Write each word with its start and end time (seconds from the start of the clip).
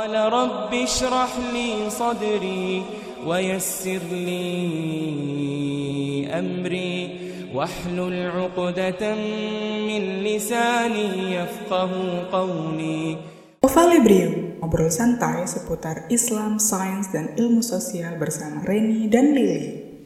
قال 0.00 0.13
رب 0.13 0.69
اشرح 0.73 1.31
لي 1.53 1.89
صدري 1.89 2.85
ويسر 3.25 4.03
لي 4.13 4.45
أمري 6.29 6.95
واحلل 7.49 8.29
عقدة 8.29 9.15
من 9.89 10.03
لساني 10.21 11.33
يفقه 11.33 11.91
قولي 12.29 13.17
Ovalibrium, 13.65 14.61
ngobrol 14.61 14.93
santai 14.93 15.49
seputar 15.49 16.05
Islam, 16.13 16.61
sains, 16.61 17.09
dan 17.09 17.33
ilmu 17.33 17.65
sosial 17.65 18.21
bersama 18.21 18.61
Reni 18.61 19.09
dan 19.09 19.33
Lily. 19.33 19.97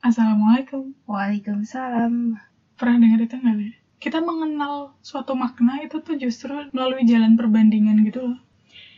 Assalamualaikum. 0.00 0.96
Waalaikumsalam. 1.04 2.40
Pernah 2.80 2.96
dengar 3.04 3.20
itu 3.20 3.36
nggak, 3.36 3.56
Li? 3.60 3.68
Kita 3.96 4.20
mengenal 4.20 4.92
suatu 5.00 5.32
makna 5.32 5.80
itu 5.80 5.98
tuh 6.04 6.20
justru 6.20 6.52
melalui 6.72 7.08
jalan 7.08 7.34
perbandingan 7.34 8.04
gitu 8.04 8.32
loh. 8.32 8.38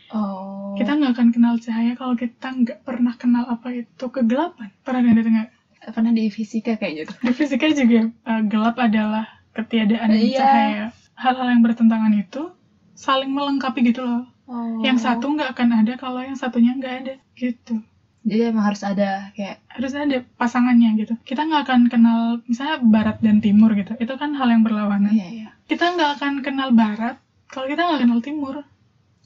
Oh. 0.09 0.73
Kita 0.75 0.97
nggak 0.97 1.13
akan 1.15 1.27
kenal 1.29 1.55
cahaya 1.61 1.93
kalau 1.93 2.17
kita 2.17 2.49
nggak 2.49 2.81
pernah 2.81 3.13
kenal 3.13 3.45
apa 3.45 3.85
itu 3.85 4.05
kegelapan. 4.09 4.73
Pernah 4.81 5.01
dengar 5.05 5.19
itu 5.21 5.31
nggak? 5.31 5.49
pernah 5.79 6.11
di 6.11 6.27
fisika 6.27 6.75
kayak 6.75 6.93
gitu. 7.07 7.13
Di 7.23 7.31
fisika 7.33 7.65
juga 7.71 8.11
eh, 8.11 8.41
gelap 8.51 8.75
adalah 8.77 9.25
ketiadaan 9.55 10.11
Iya. 10.11 10.37
cahaya. 10.37 10.85
Hal-hal 11.15 11.47
yang 11.55 11.61
bertentangan 11.63 12.13
itu 12.19 12.51
saling 12.93 13.31
melengkapi 13.31 13.79
gitu 13.87 14.03
loh. 14.03 14.27
Oh. 14.49 14.83
Yang 14.83 15.07
satu 15.07 15.31
nggak 15.33 15.55
akan 15.55 15.69
ada 15.85 15.93
kalau 15.95 16.19
yang 16.19 16.35
satunya 16.35 16.75
nggak 16.75 16.95
ada 17.05 17.13
gitu. 17.39 17.79
Jadi 18.27 18.51
emang 18.51 18.67
harus 18.67 18.83
ada 18.83 19.31
kayak 19.31 19.63
harus 19.71 19.91
ada 19.95 20.17
pasangannya 20.35 20.89
gitu. 20.99 21.13
Kita 21.23 21.47
nggak 21.47 21.63
akan 21.65 21.81
kenal 21.87 22.19
misalnya 22.45 22.83
barat 22.83 23.17
dan 23.23 23.39
timur 23.39 23.71
gitu. 23.73 23.95
Itu 23.95 24.19
kan 24.19 24.35
hal 24.35 24.51
yang 24.51 24.61
berlawanan. 24.67 25.11
iya 25.15 25.27
iya. 25.31 25.49
Kita 25.65 25.95
nggak 25.95 26.19
akan 26.19 26.33
kenal 26.43 26.75
barat 26.75 27.15
kalau 27.47 27.71
kita 27.71 27.81
nggak 27.87 28.01
kenal 28.03 28.19
timur. 28.19 28.55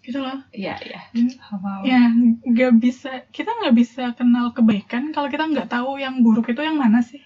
Gitu 0.03 0.19
loh. 0.19 0.37
Iya 0.53 0.77
iya. 0.83 0.99
Dan 1.15 1.31
Paham. 1.33 1.81
ya 1.87 2.01
nggak 2.43 2.73
bisa 2.77 3.11
kita 3.33 3.49
nggak 3.49 3.75
bisa 3.75 4.03
kenal 4.13 4.53
kebaikan 4.53 5.09
kalau 5.09 5.31
kita 5.31 5.47
nggak 5.47 5.71
tahu 5.71 5.97
yang 5.97 6.21
buruk 6.21 6.53
itu 6.53 6.61
yang 6.61 6.77
mana 6.77 7.01
sih. 7.01 7.23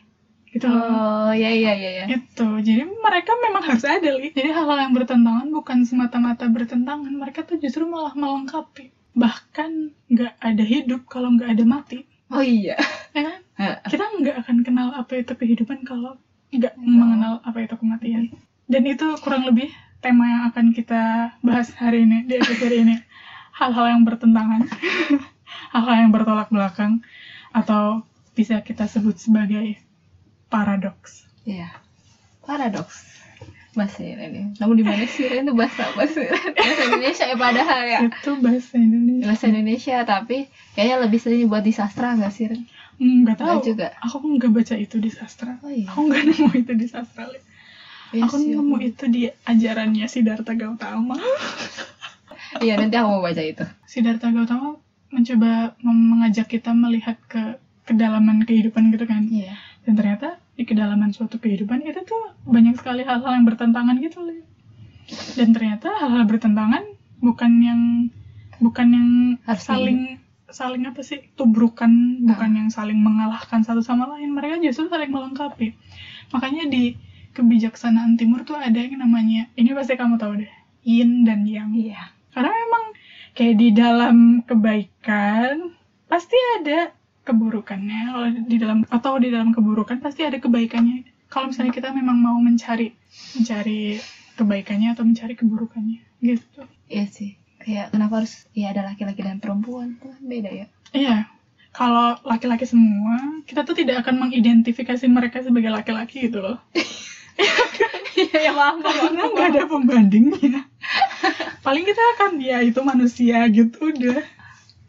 Gitu 0.47 0.65
loh. 0.71 0.79
Oh 0.79 1.31
iya 1.35 1.51
iya 1.51 1.71
iya 1.75 1.89
iya. 2.01 2.05
Itu. 2.07 2.47
Jadi 2.63 2.87
mereka 2.87 3.35
memang 3.43 3.61
harus 3.67 3.83
ada, 3.83 4.09
Li. 4.15 4.31
Jadi 4.31 4.49
hal-hal 4.55 4.87
yang 4.87 4.93
bertentangan 4.95 5.51
bukan 5.51 5.83
semata-mata 5.83 6.47
bertentangan, 6.47 7.11
mereka 7.11 7.43
tuh 7.43 7.59
justru 7.59 7.83
malah 7.85 8.15
melengkapi. 8.15 8.96
Bahkan 9.17 9.71
nggak 10.13 10.33
ada 10.37 10.63
hidup 10.63 11.09
kalau 11.09 11.33
nggak 11.33 11.57
ada 11.57 11.65
mati. 11.65 12.05
Oh 12.29 12.45
iya. 12.45 12.77
Ya 13.17 13.21
kan? 13.25 13.39
Kita 13.91 14.05
nggak 14.21 14.45
akan 14.45 14.57
kenal 14.61 14.93
apa 14.93 15.17
itu 15.17 15.33
kehidupan 15.33 15.81
kalau 15.81 16.21
nggak 16.53 16.77
mengenal 16.77 17.41
apa 17.41 17.65
itu 17.65 17.73
kematian. 17.75 18.29
Dan 18.69 18.85
itu 18.85 19.17
kurang 19.25 19.49
lebih 19.49 19.73
tema 20.05 20.29
yang 20.29 20.43
akan 20.53 20.75
kita 20.75 21.33
bahas 21.41 21.73
hari 21.73 22.05
ini 22.05 22.29
di 22.29 22.37
episode 22.37 22.71
ini. 22.71 22.95
Hal-hal 23.57 23.97
yang 23.97 24.05
bertentangan, 24.05 24.69
hal-hal 25.73 25.95
yang 25.97 26.13
bertolak 26.13 26.53
belakang, 26.53 27.01
atau 27.49 28.05
bisa 28.37 28.61
kita 28.61 28.85
sebut 28.85 29.17
sebagai 29.17 29.81
paradoks. 30.53 31.25
Iya. 31.41 31.73
Paradoks. 32.45 33.17
Bahasa 33.77 34.01
ini. 34.01 34.57
Namun 34.57 34.73
di 34.73 34.81
mana 34.81 35.05
sih 35.05 35.29
Ren? 35.29 35.45
itu 35.45 35.53
bahasa 35.53 35.85
apa 35.85 36.09
sih? 36.09 36.25
Ren? 36.25 36.53
Bahasa 36.57 36.81
Indonesia 36.83 37.23
ya 37.23 37.37
padahal 37.37 37.81
ya. 37.85 37.99
Itu 38.09 38.31
bahasa 38.41 38.73
Indonesia. 38.75 39.23
Bahasa 39.29 39.45
Indonesia 39.45 39.97
tapi 40.01 40.37
kayaknya 40.73 40.97
lebih 41.05 41.19
sering 41.21 41.45
buat 41.45 41.61
di 41.61 41.69
sastra 41.71 42.17
nggak 42.17 42.33
sih 42.33 42.45
Ren? 42.49 42.61
Hmm, 42.97 43.21
Nggak 43.21 43.37
tahu. 43.37 43.57
Juga. 43.63 43.93
Aku 44.01 44.17
nggak 44.25 44.49
baca 44.49 44.73
itu 44.73 44.97
di 44.97 45.13
sastra. 45.13 45.61
Oh 45.61 45.69
iya. 45.69 45.85
Aku 45.85 46.09
nggak 46.09 46.23
nemu 46.25 46.49
itu 46.57 46.73
di 46.73 46.87
sastra. 46.89 47.29
Li. 47.29 47.37
Iya 48.17 48.23
Aku 48.25 48.35
sih, 48.41 48.49
nemu 48.57 48.75
itu 48.81 49.03
di 49.05 49.21
ajarannya 49.45 50.05
Siddhartha 50.09 50.57
Gautama. 50.57 51.13
Iya 52.57 52.73
nanti 52.79 52.95
aku 52.97 53.07
mau 53.13 53.21
baca 53.21 53.43
itu. 53.43 53.61
Siddhartha 53.85 54.33
Gautama 54.33 54.79
mencoba 55.07 55.77
mengajak 55.79 56.49
kita 56.49 56.73
melihat 56.73 57.15
ke 57.27 57.55
kedalaman 57.85 58.43
kehidupan 58.43 58.91
gitu 58.91 59.05
kan 59.05 59.23
Iya. 59.23 59.55
dan 59.87 59.93
ternyata 59.95 60.35
di 60.57 60.63
kedalaman 60.65 61.13
suatu 61.13 61.37
kehidupan 61.37 61.85
itu 61.85 62.01
tuh 62.03 62.33
banyak 62.49 62.75
sekali 62.75 63.05
hal-hal 63.05 63.37
yang 63.37 63.45
bertentangan 63.45 63.95
gitu 64.01 64.25
loh 64.25 64.41
dan 65.37 65.55
ternyata 65.55 65.87
hal-hal 66.01 66.27
bertentangan 66.27 66.83
bukan 67.23 67.51
yang 67.63 67.81
bukan 68.59 68.87
yang 68.89 69.09
Harus 69.45 69.63
saling 69.63 69.99
saling 70.47 70.87
apa 70.87 71.03
sih 71.03 71.27
tubrukan 71.35 72.23
bukan 72.23 72.51
yang 72.55 72.69
saling 72.71 72.99
mengalahkan 72.99 73.61
satu 73.63 73.83
sama 73.83 74.07
lain. 74.15 74.31
Mereka 74.31 74.63
justru 74.63 74.87
saling 74.87 75.11
melengkapi. 75.11 75.75
Makanya 76.31 76.71
di 76.71 76.95
kebijaksanaan 77.35 78.17
timur 78.17 78.47
tuh 78.47 78.57
ada 78.57 78.79
yang 78.79 78.97
namanya 78.97 79.51
ini 79.59 79.75
pasti 79.75 79.93
kamu 79.93 80.17
tahu 80.17 80.41
deh 80.41 80.51
yin 80.87 81.27
dan 81.27 81.45
yang. 81.45 81.75
Iya. 81.75 82.15
karena 82.37 82.53
memang 82.53 82.85
kayak 83.33 83.55
di 83.57 83.69
dalam 83.73 84.17
kebaikan 84.45 85.73
pasti 86.05 86.37
ada 86.61 86.93
keburukannya. 87.27 88.01
Kalau 88.15 88.27
di 88.47 88.57
dalam 88.57 88.79
atau 88.87 89.19
di 89.19 89.27
dalam 89.27 89.51
keburukan 89.51 89.99
pasti 89.99 90.23
ada 90.23 90.39
kebaikannya. 90.39 91.03
Kalau 91.27 91.51
misalnya 91.51 91.75
kita 91.75 91.91
memang 91.91 92.15
mau 92.15 92.39
mencari 92.39 92.95
mencari 93.35 93.99
kebaikannya 94.39 94.95
atau 94.95 95.03
mencari 95.03 95.35
keburukannya 95.35 95.99
gitu. 96.23 96.63
Iya 96.87 97.05
sih. 97.11 97.35
Kayak 97.59 97.91
kenapa 97.91 98.23
harus 98.23 98.47
ya 98.55 98.71
ada 98.71 98.87
laki-laki 98.87 99.19
dan 99.19 99.43
perempuan? 99.43 99.99
Tuh 99.99 100.15
beda 100.23 100.47
ya. 100.47 100.65
iya. 100.95 101.27
Kalau 101.75 102.15
laki-laki 102.23 102.63
semua 102.63 103.43
kita 103.43 103.67
tuh 103.67 103.75
tidak 103.75 104.07
akan 104.07 104.23
mengidentifikasi 104.23 105.03
mereka 105.11 105.43
sebagai 105.43 105.69
laki-laki 105.69 106.31
gitu 106.31 106.39
loh. 106.39 106.57
Iya 108.17 108.49
ya 108.49 108.51
maaf. 108.57 108.81
Karena 108.81 109.29
nggak 109.29 109.47
ada 109.53 109.63
pembandingnya. 109.69 110.65
Paling 111.61 111.85
kita 111.85 112.01
akan 112.17 112.41
ya 112.41 112.65
itu 112.65 112.81
manusia 112.81 113.45
gitu 113.53 113.93
udah 113.93 114.25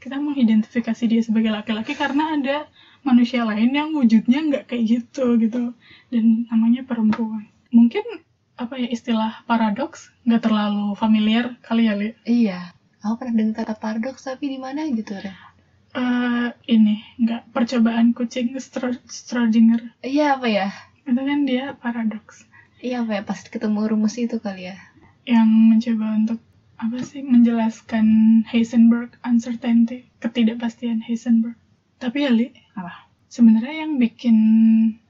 kita 0.09 0.17
mengidentifikasi 0.17 1.05
dia 1.05 1.21
sebagai 1.21 1.53
laki-laki 1.53 1.93
karena 1.93 2.33
ada 2.33 2.57
manusia 3.01 3.45
lain 3.45 3.69
yang 3.71 3.93
wujudnya 3.93 4.41
nggak 4.41 4.65
kayak 4.67 4.85
gitu 4.89 5.37
gitu 5.37 5.77
dan 6.09 6.25
namanya 6.49 6.83
perempuan 6.83 7.45
mungkin 7.69 8.01
apa 8.57 8.75
ya 8.75 8.89
istilah 8.89 9.45
paradoks 9.45 10.09
nggak 10.25 10.43
terlalu 10.43 10.97
familiar 10.97 11.61
kali 11.61 11.87
ya 11.87 11.95
Li 11.95 12.17
Iya. 12.25 12.73
Aku 12.99 13.15
pernah 13.15 13.37
dengar 13.37 13.63
kata 13.63 13.77
paradoks 13.77 14.25
tapi 14.25 14.49
di 14.49 14.59
mana 14.59 14.83
gitu 14.89 15.15
Ren? 15.15 15.37
Eh, 15.95 16.49
ini 16.67 16.99
nggak 17.17 17.53
percobaan 17.53 18.11
kucing 18.11 18.57
Stro- 18.59 19.05
Schrodinger 19.07 19.93
Iya 20.01 20.35
apa 20.35 20.49
ya? 20.49 20.69
itu 21.05 21.17
kan 21.17 21.41
dia 21.45 21.77
paradoks 21.77 22.49
Iya 22.81 23.05
apa 23.05 23.13
ya 23.15 23.23
pas 23.23 23.39
ketemu 23.41 23.87
rumus 23.87 24.17
itu 24.17 24.41
kali 24.41 24.73
ya? 24.73 24.77
yang 25.29 25.45
mencoba 25.47 26.17
untuk 26.17 26.41
apa 26.79 26.99
sih 27.03 27.27
menjelaskan 27.27 28.07
Heisenberg 28.47 29.19
uncertainty 29.27 30.07
ketidakpastian 30.23 31.03
Heisenberg 31.03 31.59
tapi 31.99 32.25
ya 32.25 32.31
li 32.31 32.55
Apa? 32.79 33.11
sebenarnya 33.27 33.85
yang 33.87 33.99
bikin 33.99 34.37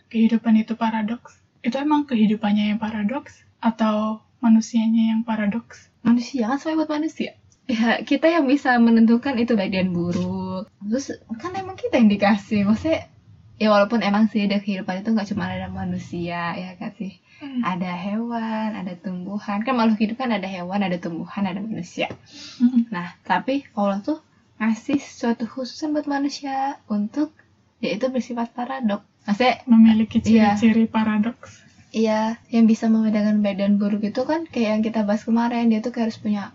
kehidupan 0.08 0.56
itu 0.56 0.74
paradoks 0.74 1.36
itu 1.60 1.76
emang 1.76 2.08
kehidupannya 2.08 2.72
yang 2.72 2.80
paradoks 2.80 3.44
atau 3.60 4.24
manusianya 4.40 5.12
yang 5.12 5.20
paradoks 5.26 5.88
Manusia 6.08 6.48
kan 6.48 6.56
semuanya 6.56 6.78
buat 6.80 6.90
manusia. 6.96 7.30
Ya 7.68 8.00
kita 8.00 8.32
yang 8.32 8.48
bisa 8.48 8.72
menentukan 8.80 9.36
itu 9.36 9.52
baik 9.52 9.76
dan 9.76 9.92
buruk. 9.92 10.72
Terus 10.80 11.20
kan 11.36 11.52
emang 11.52 11.76
kita 11.76 12.00
yang 12.00 12.08
dikasih. 12.08 12.64
Maksudnya 12.64 13.12
ya 13.60 13.68
walaupun 13.68 14.00
emang 14.00 14.32
sih 14.32 14.48
ada 14.48 14.62
kehidupan 14.62 15.04
itu 15.04 15.12
nggak 15.12 15.28
cuma 15.28 15.52
ada 15.52 15.68
manusia 15.68 16.56
ya 16.56 16.70
kan 16.80 16.96
sih. 16.96 17.20
Ada 17.38 17.94
hewan, 17.94 18.74
ada 18.74 18.94
tumbuhan. 18.98 19.62
Kan 19.62 19.78
makhluk 19.78 19.98
hidup 20.02 20.18
kan 20.18 20.34
ada 20.34 20.46
hewan, 20.50 20.82
ada 20.82 20.98
tumbuhan, 20.98 21.46
ada 21.46 21.62
manusia. 21.62 22.10
Mm-mm. 22.58 22.90
Nah, 22.90 23.14
tapi 23.22 23.62
Allah 23.78 24.02
tuh 24.02 24.18
ngasih 24.58 24.98
suatu 24.98 25.46
khususan 25.46 25.94
buat 25.94 26.10
manusia 26.10 26.82
untuk 26.90 27.30
yaitu 27.78 28.10
bersifat 28.10 28.50
paradok. 28.50 29.06
Maksudnya 29.22 29.62
memiliki 29.70 30.18
Iya. 30.24 30.58
ciri-ciri 30.58 30.90
paradoks 30.90 31.62
Iya, 31.88 32.36
yang 32.52 32.68
bisa 32.68 32.84
membedakan 32.92 33.40
baik 33.40 33.64
dan 33.64 33.80
buruk 33.80 34.04
itu 34.04 34.20
kan 34.28 34.44
kayak 34.44 34.68
yang 34.76 34.82
kita 34.84 35.08
bahas 35.08 35.24
kemarin, 35.24 35.72
dia 35.72 35.80
tuh 35.80 35.88
kayak 35.88 36.12
harus 36.12 36.20
punya 36.20 36.52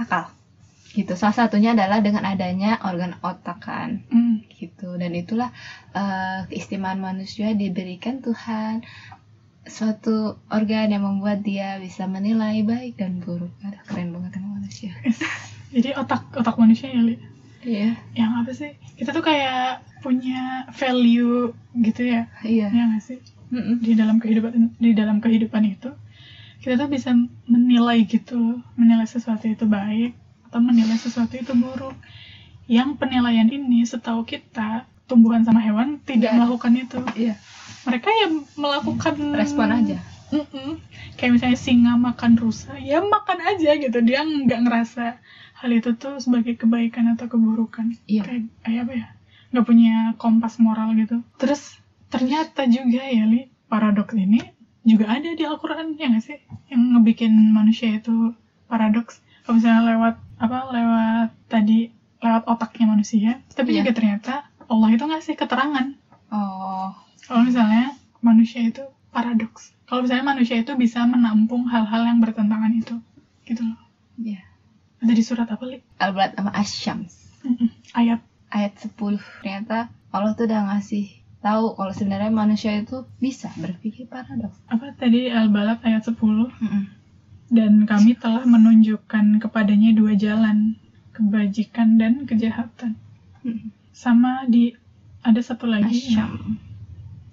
akal. 0.00 0.32
Gitu. 0.96 1.12
Salah 1.12 1.36
satunya 1.36 1.76
adalah 1.76 2.00
dengan 2.00 2.24
adanya 2.24 2.80
organ 2.80 3.20
otak 3.20 3.60
kan. 3.60 4.00
Mm. 4.08 4.48
Gitu. 4.48 4.88
Dan 4.96 5.12
itulah 5.12 5.52
eh, 5.92 6.48
keistimewaan 6.48 7.04
manusia 7.04 7.52
diberikan 7.52 8.24
Tuhan 8.24 8.80
suatu 9.62 10.42
organ 10.50 10.90
yang 10.90 11.06
membuat 11.06 11.40
dia 11.46 11.78
bisa 11.78 12.06
menilai 12.10 12.62
baik 12.66 12.98
dan 12.98 13.22
buruk. 13.22 13.52
Aduh, 13.62 13.78
keren 13.86 14.10
banget 14.10 14.38
emang 14.42 14.58
manusia. 14.62 14.90
jadi 15.74 15.96
otak 15.96 16.28
otak 16.36 16.56
manusia 16.60 16.92
ya 16.92 17.00
li 17.02 17.16
Iya. 17.62 17.94
yang 18.18 18.42
apa 18.42 18.50
sih 18.50 18.74
kita 18.98 19.14
tuh 19.14 19.22
kayak 19.22 19.86
punya 20.02 20.66
value 20.74 21.54
gitu 21.78 22.02
ya 22.02 22.26
Iya. 22.42 22.74
ya 22.74 22.82
nggak 22.90 23.02
sih 23.06 23.22
Mm-mm. 23.54 23.78
di 23.78 23.94
dalam 23.94 24.18
kehidupan 24.18 24.82
di 24.82 24.90
dalam 24.90 25.22
kehidupan 25.22 25.62
itu 25.70 25.94
kita 26.58 26.74
tuh 26.74 26.90
bisa 26.90 27.14
menilai 27.46 28.02
gitu 28.06 28.34
loh, 28.34 28.58
menilai 28.74 29.06
sesuatu 29.06 29.46
itu 29.46 29.62
baik 29.66 30.14
atau 30.50 30.58
menilai 30.58 30.98
sesuatu 30.98 31.38
itu 31.38 31.54
buruk 31.54 31.94
yang 32.66 32.98
penilaian 32.98 33.46
ini 33.46 33.86
setahu 33.86 34.26
kita 34.26 34.90
tumbuhan 35.12 35.44
sama 35.44 35.60
hewan 35.60 36.00
tidak 36.02 36.32
ada. 36.32 36.38
melakukan 36.40 36.72
itu 36.74 36.98
Iya. 37.14 37.34
mereka 37.84 38.08
yang 38.14 38.32
melakukan 38.56 39.14
Respon 39.32 39.68
aja. 39.70 39.98
Mm-mm. 40.30 40.80
kayak 41.14 41.36
misalnya 41.36 41.58
singa 41.58 41.92
makan 41.94 42.34
rusa 42.34 42.72
ya 42.80 43.04
makan 43.04 43.36
aja 43.44 43.76
gitu 43.76 44.00
dia 44.00 44.24
nggak 44.24 44.64
ngerasa 44.64 45.20
hal 45.54 45.70
itu 45.70 45.92
tuh 45.94 46.16
sebagai 46.16 46.56
kebaikan 46.56 47.12
atau 47.12 47.28
keburukan 47.28 47.92
Iya. 48.06 48.24
kayak 48.24 48.42
kayak 48.62 48.80
apa 48.82 48.92
ya 48.94 49.06
nggak 49.52 49.66
punya 49.66 49.94
kompas 50.16 50.56
moral 50.56 50.96
gitu 50.96 51.20
terus 51.36 51.76
ternyata 52.08 52.64
juga 52.64 53.04
ya 53.04 53.24
li 53.24 53.44
paradoks 53.68 54.16
ini 54.16 54.40
juga 54.82 55.12
ada 55.12 55.28
di 55.28 55.44
Al-Quran 55.44 55.94
ya 55.94 56.08
nggak 56.08 56.24
sih 56.24 56.40
yang 56.66 56.96
ngebikin 56.96 57.52
manusia 57.52 57.92
itu 57.92 58.32
paradoks 58.66 59.20
kalau 59.44 59.60
misalnya 59.60 59.82
lewat 59.86 60.14
apa 60.38 60.58
lewat 60.70 61.28
tadi 61.46 61.92
lewat 62.18 62.42
otaknya 62.46 62.86
manusia 62.88 63.30
tapi 63.50 63.74
Iya. 63.74 63.84
juga 63.84 63.90
ternyata 63.92 64.34
Allah 64.72 64.88
itu 64.96 65.04
ngasih 65.04 65.36
keterangan 65.36 66.00
Oh, 66.32 66.88
kalau 67.28 67.44
misalnya 67.44 67.92
manusia 68.24 68.64
itu 68.64 68.80
paradoks. 69.12 69.76
Kalau 69.84 70.00
misalnya 70.08 70.32
manusia 70.32 70.56
itu 70.56 70.72
bisa 70.80 71.04
menampung 71.04 71.68
hal-hal 71.68 72.08
yang 72.08 72.24
bertentangan 72.24 72.72
itu. 72.72 72.96
Gitu 73.44 73.60
loh. 73.60 73.76
iya. 74.16 74.40
Ada 75.04 75.12
di 75.12 75.20
surat 75.20 75.44
apa, 75.52 75.60
Li? 75.68 75.84
Al-Balad 76.00 76.32
sama 76.32 76.56
Asyams. 76.56 77.12
Mm-mm. 77.44 77.68
Ayat. 77.92 78.24
Ayat 78.48 78.80
10. 78.80 78.96
Ternyata 79.44 79.92
Allah 80.08 80.32
tuh 80.32 80.48
udah 80.48 80.72
ngasih 80.72 81.20
tahu 81.44 81.76
kalau 81.76 81.92
sebenarnya 81.92 82.32
manusia 82.32 82.72
itu 82.80 83.04
bisa 83.20 83.52
berpikir 83.60 84.08
paradoks. 84.08 84.56
Apa 84.72 84.96
tadi 84.96 85.28
Al-Balad 85.28 85.84
ayat 85.84 86.08
10. 86.08 86.16
Mm-mm. 86.16 86.84
Dan 87.52 87.84
kami 87.84 88.16
telah 88.16 88.48
menunjukkan 88.48 89.36
kepadanya 89.36 89.92
dua 89.92 90.16
jalan. 90.16 90.80
Kebajikan 91.12 92.00
dan 92.00 92.24
kejahatan. 92.24 92.96
Mm-mm. 93.44 93.81
Sama 93.92 94.48
di... 94.48 94.72
Ada 95.22 95.54
satu 95.54 95.70
lagi. 95.70 95.86
Asyam 95.86 96.58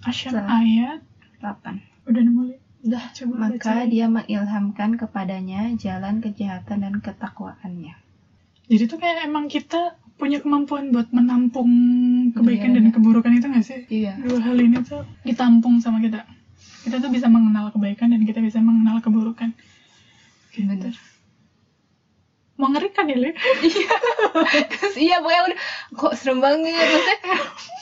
Asyam 0.06 0.46
ayat. 0.46 1.02
8. 1.42 2.06
Udah 2.06 2.22
nemu? 2.22 2.54
Udah, 2.86 3.04
Coba 3.12 3.50
maka 3.50 3.82
baca. 3.82 3.90
dia 3.90 4.06
mengilhamkan 4.08 4.96
kepadanya 4.96 5.74
jalan 5.76 6.22
kejahatan 6.22 6.86
dan 6.86 6.94
ketakwaannya. 7.02 7.98
Jadi 8.70 8.84
tuh 8.86 9.02
kayak 9.02 9.26
emang 9.26 9.50
kita 9.50 9.98
punya 10.22 10.38
kemampuan 10.44 10.94
buat 10.94 11.10
menampung 11.10 11.72
kebaikan 12.36 12.72
Iya, 12.72 12.76
dan 12.78 12.86
iya. 12.86 12.94
keburukan 12.94 13.32
itu 13.34 13.46
gak 13.50 13.66
sih? 13.66 13.80
Iya. 13.90 14.14
dua 14.20 14.38
hal 14.44 14.58
ini 14.60 14.78
tuh 14.84 15.02
ditampung 15.24 15.80
sama 15.80 16.04
kita 16.04 16.28
kita 16.84 17.00
tuh 17.00 17.08
bisa 17.08 17.32
mengenal 17.32 17.72
kebaikan 17.72 18.12
dan 18.12 18.22
kita 18.28 18.44
bisa 18.44 18.60
mengenal 18.60 19.00
keburukan 19.00 19.56
gitu. 20.52 20.68
Bener. 20.68 20.96
Mengerikan 22.60 23.08
ya 23.08 23.18
Le? 23.18 23.32
Terus 24.68 24.96
iya 25.08 25.24
pokoknya 25.24 25.42
udah 25.48 25.60
kok 25.96 26.14
serem 26.20 26.44
banget 26.44 26.76
maksudnya 26.76 27.18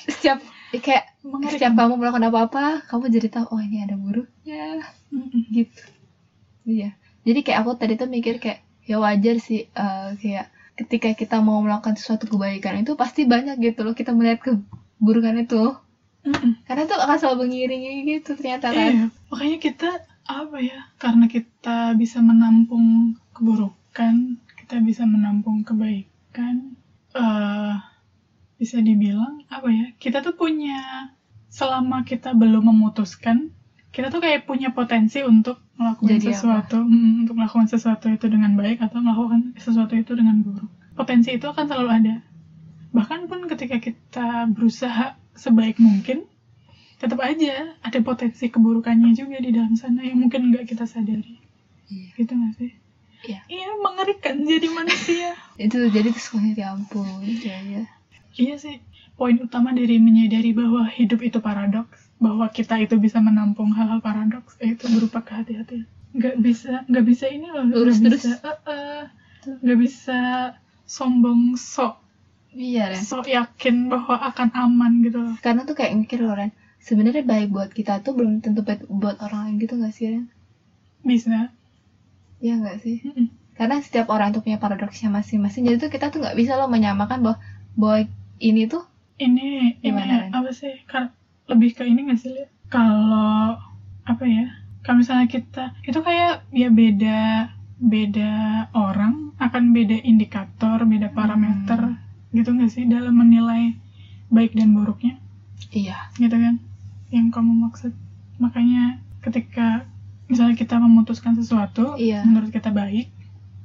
setiap 0.05 0.39
kayak 0.77 1.03
Mengerikan. 1.25 1.51
setiap 1.57 1.73
kamu 1.73 1.93
melakukan 1.97 2.27
apa-apa 2.29 2.65
kamu 2.85 3.09
jadi 3.09 3.27
tahu 3.33 3.45
oh 3.57 3.61
ini 3.63 3.83
ada 3.83 3.97
buruknya 3.97 4.85
Mm-mm. 5.09 5.41
gitu 5.51 5.83
iya 6.69 6.93
jadi 7.25 7.39
kayak 7.41 7.59
aku 7.65 7.71
tadi 7.75 7.97
tuh 7.97 8.07
mikir 8.07 8.37
kayak 8.37 8.61
ya 8.85 9.01
wajar 9.01 9.41
sih 9.41 9.67
eh, 9.67 10.09
kayak 10.21 10.53
ketika 10.77 11.09
kita 11.17 11.41
mau 11.41 11.59
melakukan 11.65 11.97
sesuatu 11.97 12.29
kebaikan 12.29 12.85
itu 12.85 12.93
pasti 12.93 13.25
banyak 13.25 13.57
gitu 13.59 13.81
loh 13.81 13.97
kita 13.97 14.13
melihat 14.13 14.39
keburukan 14.45 15.35
itu 15.41 15.73
Mm-mm. 16.27 16.63
karena 16.69 16.85
itu 16.85 16.95
akan 16.95 17.17
selalu 17.17 17.37
mengiringi 17.49 17.91
gitu 18.05 18.37
ternyata 18.37 18.69
kan 18.71 18.91
iya 18.93 19.05
makanya 19.31 19.57
kita 19.57 19.89
apa 20.27 20.57
ya 20.59 20.79
karena 20.99 21.25
kita 21.31 21.95
bisa 21.95 22.19
menampung 22.19 23.15
keburukan 23.31 24.35
kita 24.67 24.83
bisa 24.83 25.07
menampung 25.07 25.63
kebaikan 25.63 26.75
eh 27.15 27.75
bisa 28.59 28.83
dibilang 28.83 29.47
apa 29.47 29.71
ya 29.71 29.95
kita 29.95 30.19
tuh 30.19 30.35
punya 30.35 31.07
selama 31.47 32.03
kita 32.03 32.35
belum 32.35 32.67
memutuskan 32.67 33.55
kita 33.95 34.11
tuh 34.11 34.19
kayak 34.19 34.43
punya 34.43 34.75
potensi 34.75 35.23
untuk 35.23 35.63
melakukan 35.79 36.19
Jadi 36.19 36.35
sesuatu 36.35 36.83
mm, 36.83 37.23
untuk 37.23 37.39
melakukan 37.39 37.71
sesuatu 37.71 38.11
itu 38.11 38.27
dengan 38.27 38.59
baik 38.59 38.83
atau 38.83 38.99
melakukan 38.99 39.55
sesuatu 39.55 39.95
itu 39.95 40.11
dengan 40.19 40.43
buruk. 40.43 40.67
Potensi 40.99 41.39
itu 41.39 41.47
akan 41.47 41.65
selalu 41.65 41.89
ada. 41.89 42.15
Bahkan 42.91 43.31
pun 43.31 43.47
ketika 43.47 43.79
kita 43.79 44.51
berusaha 44.51 45.15
sebaik 45.31 45.79
mungkin 45.79 46.27
tetap 46.99 47.23
aja 47.23 47.77
ada 47.79 47.99
potensi 48.03 48.51
keburukannya 48.51 49.15
juga 49.15 49.39
di 49.39 49.55
dalam 49.55 49.79
sana 49.79 50.03
yang 50.03 50.27
mungkin 50.27 50.51
nggak 50.51 50.67
kita 50.67 50.83
sadari. 50.83 51.39
Iya. 51.87 52.19
gitu 52.19 52.35
nggak 52.35 52.53
sih 52.59 52.71
Iya. 53.25 53.41
iya 53.49 53.67
mengerikan 53.81 54.45
jadi 54.45 54.67
manusia. 54.69 55.33
Itu 55.61 55.89
jadi 55.89 56.09
terus 56.13 56.29
ya 56.53 56.77
ampun 56.77 57.05
iya 57.25 57.57
iya 57.65 57.83
iya 58.37 58.55
sih 58.61 58.77
poin 59.17 59.41
utama 59.41 59.73
dari 59.73 59.97
menyadari 59.97 60.53
bahwa 60.53 60.85
hidup 60.85 61.25
itu 61.25 61.41
paradoks 61.41 62.07
bahwa 62.21 62.45
kita 62.53 62.77
itu 62.81 62.97
bisa 63.01 63.17
menampung 63.17 63.73
hal-hal 63.73 64.01
paradoks 64.01 64.57
eh, 64.61 64.77
itu 64.77 64.85
berupa 64.89 65.25
kehati-hatian. 65.25 65.89
Nggak 66.13 66.35
bisa 66.41 66.85
nggak 66.85 67.05
bisa 67.05 67.25
ini 67.29 67.49
loh 67.49 67.65
Lurus 67.65 67.97
terus. 67.97 68.21
bisa 68.25 68.37
eh, 68.45 68.57
eh, 68.69 69.03
nggak 69.65 69.79
bisa 69.81 70.19
sombong 70.85 71.57
sok. 71.57 71.97
Iya 72.53 72.93
Ren. 72.93 73.01
Sok 73.01 73.25
yakin 73.29 73.89
bahwa 73.89 74.17
akan 74.21 74.49
aman 74.53 74.91
gitu 75.05 75.17
loh. 75.21 75.35
Karena 75.41 75.65
tuh 75.65 75.77
kayak 75.77 75.97
mikir 75.97 76.21
loh 76.21 76.37
Ren. 76.37 76.53
Sebenarnya 76.77 77.25
baik 77.25 77.49
buat 77.49 77.69
kita 77.73 78.05
tuh 78.05 78.13
belum 78.17 78.41
tentu 78.41 78.61
baik 78.61 78.85
buat 78.85 79.17
orang 79.21 79.49
lain 79.49 79.55
gitu 79.61 79.77
gak 79.81 79.93
sih 79.93 80.13
Ren? 80.13 80.25
Bisa 81.05 81.53
Iya 82.37 82.53
gak 82.61 82.77
sih? 82.85 83.01
Karena 83.57 83.81
setiap 83.81 84.13
orang 84.13 84.29
tuh 84.33 84.45
punya 84.45 84.61
paradoksnya 84.61 85.09
masing-masing. 85.09 85.65
Jadi 85.65 85.77
tuh 85.81 85.89
kita 85.89 86.13
tuh 86.13 86.21
nggak 86.21 86.37
bisa 86.37 86.53
loh 86.55 86.69
menyamakan 86.69 87.25
bahwa 87.25 87.37
bahwa 87.73 87.97
ini 88.37 88.69
tuh 88.69 88.85
ini 89.17 89.73
ini 89.81 89.89
Gimana, 89.89 90.29
Ren? 90.29 90.31
apa 90.33 90.51
sih? 90.53 90.77
Kar- 90.85 91.13
lebih 91.49 91.73
ke 91.73 91.83
ini 91.89 92.05
nggak 92.05 92.21
sih 92.21 92.37
kalau 92.69 93.57
apa 94.05 94.23
ya? 94.29 94.45
Kalau 94.85 95.01
misalnya 95.01 95.25
kita 95.25 95.73
itu 95.83 95.99
kayak 95.99 96.45
ya 96.53 96.69
beda 96.69 97.49
beda 97.77 98.33
orang 98.77 99.33
akan 99.41 99.73
beda 99.73 99.97
indikator 100.05 100.81
beda 100.85 101.09
parameter 101.13 101.97
gitu 102.37 102.53
nggak 102.53 102.69
sih? 102.69 102.85
Dalam 102.85 103.17
menilai 103.17 103.73
baik 104.29 104.53
dan 104.53 104.77
buruknya. 104.77 105.17
Iya. 105.73 106.13
Gitu 106.13 106.37
kan? 106.37 106.61
Yang 107.09 107.27
kamu 107.33 107.51
maksud. 107.65 107.93
Makanya 108.37 109.01
ketika 109.25 109.89
misalnya 110.27 110.55
kita 110.55 110.75
memutuskan 110.77 111.35
sesuatu 111.35 111.95
Iya. 111.95 112.23
menurut 112.23 112.51
kita 112.51 112.69
baik 112.69 113.11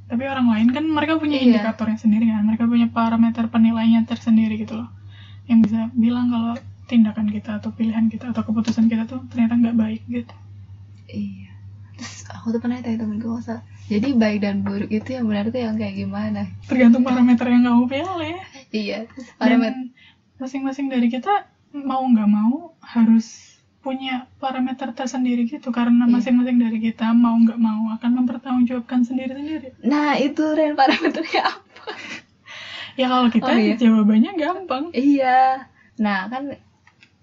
tapi 0.07 0.29
orang 0.29 0.47
lain 0.53 0.69
kan 0.77 0.85
mereka 0.85 1.17
punya 1.17 1.41
Iya. 1.41 1.57
indikatornya 1.57 1.97
sendiri 1.97 2.29
kan 2.29 2.45
mereka 2.45 2.69
punya 2.69 2.85
parameter 2.87 3.49
penilainya 3.49 4.05
tersendiri 4.05 4.61
gitu 4.61 4.77
loh. 4.77 4.93
Yang 5.49 5.59
bisa 5.69 5.81
bilang 5.97 6.29
kalau 6.29 6.55
tindakan 6.85 7.33
kita 7.33 7.57
atau 7.57 7.73
pilihan 7.73 8.13
kita 8.13 8.29
atau 8.37 8.45
keputusan 8.45 8.93
kita 8.93 9.09
tuh 9.09 9.25
ternyata 9.33 9.57
nggak 9.57 9.73
baik 9.73 10.03
gitu. 10.13 10.35
Iya. 11.09 11.49
Terus 11.97 12.29
aku 12.29 12.53
tuh 12.53 12.61
pernah 12.61 12.85
tanya 12.85 13.09
temen 13.09 13.25
gue 13.25 13.33
masa 13.33 13.65
jadi 13.89 14.13
baik 14.13 14.39
dan 14.45 14.61
buruk 14.65 14.93
itu 14.93 15.17
yang 15.17 15.25
benar 15.29 15.49
tuh 15.49 15.61
yang 15.65 15.77
kayak 15.81 15.97
gimana? 15.97 16.43
Tergantung 16.69 17.03
parameter 17.03 17.47
yang 17.49 17.65
kamu 17.65 17.85
pilih. 17.89 18.37
Iya 18.69 18.99
terus 19.09 19.29
parameter 19.41 19.81
masing-masing 20.37 20.93
dari 20.93 21.09
kita 21.09 21.49
mau 21.73 22.05
nggak 22.05 22.29
mau 22.29 22.77
harus 22.85 23.52
punya 23.83 24.31
parameter 24.39 24.95
tersendiri 24.95 25.45
gitu 25.45 25.75
karena 25.75 26.07
Iya. 26.07 26.13
masing-masing 26.15 26.57
dari 26.57 26.79
kita 26.79 27.11
mau 27.13 27.35
nggak 27.35 27.59
mau 27.59 27.91
akan 27.99 28.11
mempertanggungjawabkan 28.23 29.03
sendiri-sendiri. 29.03 29.75
Nah 29.83 30.15
itu 30.17 30.43
Ren 30.55 30.79
parameternya 30.79 31.43
apa? 31.51 31.85
Ya 32.93 33.09
kalau 33.09 33.33
kita 33.33 33.49
Oh, 33.49 33.57
iya. 33.57 33.73
jawabannya 33.75 34.33
gampang. 34.37 34.85
Iya. 34.93 35.65
Nah 35.97 36.29
kan 36.29 36.55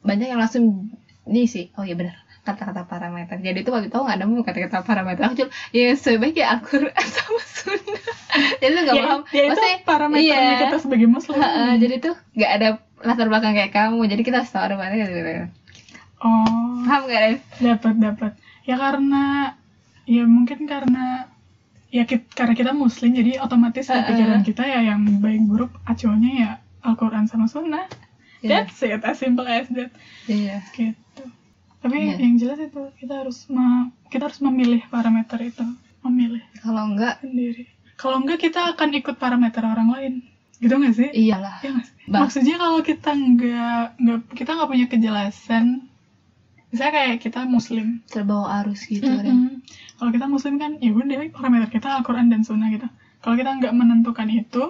banyak 0.02 0.28
yang 0.34 0.42
langsung 0.42 0.90
ini 1.24 1.46
sih 1.46 1.70
oh 1.78 1.86
iya 1.86 1.94
benar 1.94 2.18
kata-kata 2.42 2.90
parameter. 2.90 3.38
Jadi 3.38 3.62
tuh 3.62 3.78
waktu 3.78 3.88
itu 3.88 3.96
aku 3.96 4.06
nggak 4.10 4.20
nemu 4.20 4.42
kata-kata 4.42 4.82
parameter. 4.82 5.22
Aku 5.30 5.36
cuma 5.38 5.50
ya 5.70 5.94
sebaiknya 5.94 6.58
Al-Quran 6.58 6.90
sama 7.16 7.42
Sunnah 7.46 8.04
jadi 8.62 8.72
tuh 8.74 8.82
nggak 8.90 8.98
ya, 8.98 9.04
paham. 9.06 9.22
ya 9.30 9.42
itu 9.46 9.50
Maksudnya, 9.54 9.78
parameternya 9.86 10.42
iya. 10.42 10.60
kita 10.66 10.78
sebagai 10.82 11.08
muslim. 11.08 11.38
Heeh, 11.38 11.72
jadi 11.78 11.96
tuh 12.02 12.16
nggak 12.34 12.52
ada 12.58 12.68
latar 13.00 13.26
belakang 13.30 13.54
kayak 13.54 13.72
kamu. 13.72 14.02
Jadi 14.10 14.22
kita 14.26 14.36
harus 14.42 14.50
tahu 14.50 14.64
ada 14.66 14.90
gitu 14.90 15.22
oh 16.20 16.84
paham 16.84 17.02
gak 17.06 17.40
dapat 17.60 17.96
dapat. 17.98 18.32
Ya 18.66 18.76
karena 18.76 19.56
ya 20.06 20.24
mungkin 20.26 20.66
karena 20.66 21.30
ya 21.90 22.06
kita, 22.06 22.26
karena 22.34 22.54
kita 22.54 22.72
muslim 22.74 23.14
jadi 23.14 23.42
otomatis 23.42 23.90
Heeh. 23.90 24.06
pikiran 24.06 24.42
kita 24.44 24.64
ya 24.64 24.80
yang 24.86 25.02
baik 25.20 25.42
buruk 25.46 25.72
acuannya 25.84 26.34
ya 26.40 26.52
Al-Quran 26.82 27.26
sama 27.26 27.46
Sunnah. 27.46 27.86
Iya. 28.40 28.64
that's 28.64 28.80
it 28.80 29.04
as 29.04 29.20
simple 29.20 29.44
as 29.44 29.68
that. 29.76 29.92
Iya. 30.24 30.64
Gitu. 30.72 30.96
Tapi 31.80 31.98
Iya. 32.00 32.16
yang 32.24 32.40
jelas 32.40 32.60
itu 32.60 32.88
kita 32.96 33.20
harus 33.20 33.52
me- 33.52 33.92
kita 34.08 34.32
harus 34.32 34.40
memilih 34.40 34.80
parameter 34.88 35.40
itu. 35.44 35.66
Memilih 36.00 36.40
kalau 36.64 36.88
enggak 36.88 37.20
sendiri. 37.20 37.68
Kalau 38.00 38.24
enggak 38.24 38.40
kita 38.40 38.64
akan 38.72 38.96
ikut 38.96 39.20
parameter 39.20 39.60
orang 39.60 39.92
lain. 39.92 40.14
Gitu 40.56 40.72
nggak 40.72 40.96
sih? 40.96 41.10
Iyalah. 41.12 41.60
Ya 41.60 41.76
nggak 41.76 41.86
sih? 41.88 41.96
Bah- 42.08 42.20
maksudnya 42.24 42.56
kalau 42.56 42.80
kita 42.80 43.12
nggak 43.12 43.84
nggak 44.00 44.20
kita 44.32 44.50
nggak 44.56 44.70
punya 44.72 44.88
kejelasan 44.88 45.89
misalnya 46.70 46.94
kayak 46.98 47.16
kita 47.26 47.40
muslim 47.56 47.86
terbawa 48.14 48.62
arus 48.62 48.86
gitu 48.86 49.10
Ren 49.10 49.26
Mm-mm. 49.26 49.56
kalau 49.98 50.10
kita 50.16 50.26
muslim 50.30 50.56
kan 50.62 50.72
ya 50.84 50.92
udah 50.94 51.18
parameter 51.34 51.70
kita 51.70 51.88
Al-Quran 52.00 52.28
dan 52.32 52.42
Sunnah 52.48 52.70
gitu. 52.72 52.88
Kalau 53.20 53.36
kita 53.36 53.52
nggak 53.60 53.74
menentukan 53.76 54.30
itu 54.32 54.64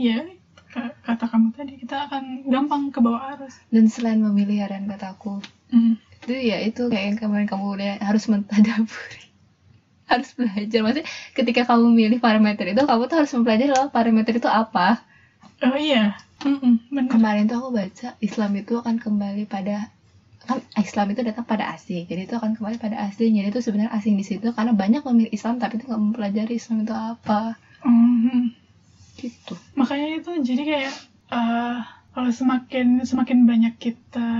ya 0.00 0.24
ka- 0.72 0.94
kata 1.04 1.24
kamu 1.28 1.48
tadi 1.52 1.72
kita 1.82 1.96
akan 2.08 2.24
gampang 2.48 2.82
ke 2.94 2.98
bawah 3.04 3.36
arus. 3.36 3.54
Dan 3.68 3.84
selain 3.92 4.20
memilih 4.20 4.64
Ren 4.70 4.84
kataku 4.88 5.42
Mm. 5.72 5.96
itu 6.22 6.34
ya 6.50 6.58
itu 6.60 6.82
kayak 6.92 7.04
yang 7.08 7.18
kemarin 7.18 7.48
kamu 7.48 7.64
udah 7.76 7.92
harus 8.04 8.24
mentadaburi. 8.28 9.20
Harus 10.12 10.30
belajar. 10.36 10.80
Maksudnya 10.84 11.08
ketika 11.32 11.62
kamu 11.64 11.86
milih 11.96 12.18
parameter 12.20 12.68
itu 12.68 12.82
kamu 12.84 13.02
tuh 13.08 13.16
harus 13.24 13.32
mempelajari 13.32 13.72
loh 13.72 13.88
parameter 13.88 14.36
itu 14.36 14.44
apa. 14.50 15.00
Oh 15.64 15.78
iya 15.78 16.12
Mm-mm, 16.44 16.90
bener. 16.92 17.08
Kemarin 17.08 17.46
tuh 17.48 17.56
aku 17.62 17.70
baca 17.72 18.08
Islam 18.20 18.50
itu 18.58 18.72
akan 18.76 18.96
kembali 19.00 19.44
pada 19.48 19.88
kan 20.48 20.58
Islam 20.78 21.06
itu 21.12 21.20
datang 21.22 21.46
pada 21.46 21.64
asing. 21.74 22.04
Jadi 22.10 22.26
itu 22.26 22.34
akan 22.34 22.58
kembali 22.58 22.76
pada 22.82 22.96
asing 23.08 23.38
jadi 23.38 23.48
itu 23.52 23.60
sebenarnya 23.62 23.92
asing 23.94 24.14
di 24.18 24.24
situ 24.26 24.50
karena 24.56 24.72
banyak 24.74 25.02
memilih 25.06 25.32
Islam 25.32 25.58
tapi 25.62 25.78
itu 25.78 25.86
nggak 25.88 26.02
mempelajari 26.02 26.54
Islam 26.58 26.84
itu 26.84 26.94
apa. 26.94 27.56
Mhm. 27.82 28.58
gitu. 29.22 29.54
Makanya 29.78 30.18
itu 30.18 30.30
jadi 30.42 30.62
kayak 30.66 30.94
eh, 31.30 31.76
kalau 32.14 32.30
semakin 32.32 33.06
semakin 33.06 33.38
banyak 33.46 33.74
kita 33.78 34.30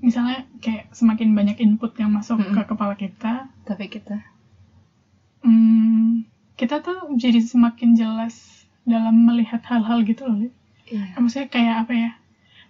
misalnya 0.00 0.48
kayak 0.64 0.88
semakin 0.96 1.36
banyak 1.36 1.60
input 1.60 1.92
yang 2.00 2.10
masuk 2.16 2.40
Mm-mm. 2.40 2.56
ke 2.56 2.62
kepala 2.64 2.96
kita 2.96 3.52
tapi 3.68 3.86
kita? 3.92 4.16
hmm, 5.44 6.24
kita 6.56 6.80
tuh 6.80 7.12
jadi 7.16 7.40
semakin 7.40 7.96
jelas 7.96 8.64
dalam 8.88 9.12
melihat 9.28 9.60
hal-hal 9.68 10.00
gitu 10.08 10.24
loh 10.24 10.48
iya. 10.88 11.12
Maksudnya 11.16 11.48
kayak 11.52 11.74
apa 11.86 11.92
ya 11.92 12.10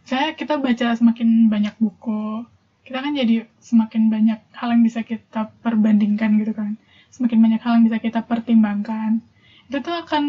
saya 0.09 0.35
kita 0.35 0.59
baca 0.59 0.87
semakin 0.97 1.49
banyak 1.53 1.75
buku. 1.79 2.45
Kita 2.87 2.99
kan 3.05 3.13
jadi 3.15 3.47
semakin 3.63 4.11
banyak 4.11 4.41
hal 4.57 4.69
yang 4.75 4.83
bisa 4.83 5.01
kita 5.07 5.53
perbandingkan 5.63 6.41
gitu 6.43 6.53
kan. 6.57 6.75
Semakin 7.15 7.39
banyak 7.39 7.61
hal 7.63 7.73
yang 7.79 7.85
bisa 7.87 7.99
kita 8.03 8.21
pertimbangkan. 8.27 9.23
Itu 9.71 9.79
tuh 9.87 9.95
akan 9.95 10.25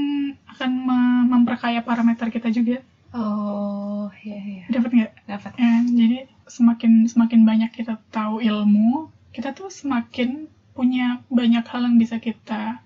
akan 0.57 0.71
me- 0.87 1.27
memperkaya 1.33 1.81
parameter 1.81 2.29
kita 2.29 2.53
juga. 2.53 2.85
Oh 3.11 4.07
iya 4.23 4.39
iya. 4.39 4.63
Dapat 4.71 4.89
nggak? 4.93 5.11
Dapat 5.27 5.53
ya, 5.59 5.73
jadi 5.83 6.17
semakin 6.47 7.07
semakin 7.07 7.41
banyak 7.47 7.71
kita 7.71 7.99
tahu 8.11 8.43
ilmu 8.43 9.07
kita 9.31 9.55
tuh 9.55 9.71
semakin 9.71 10.51
punya 10.75 11.23
banyak 11.31 11.63
hal 11.63 11.87
yang 11.87 11.95
bisa 11.95 12.19
kita 12.19 12.83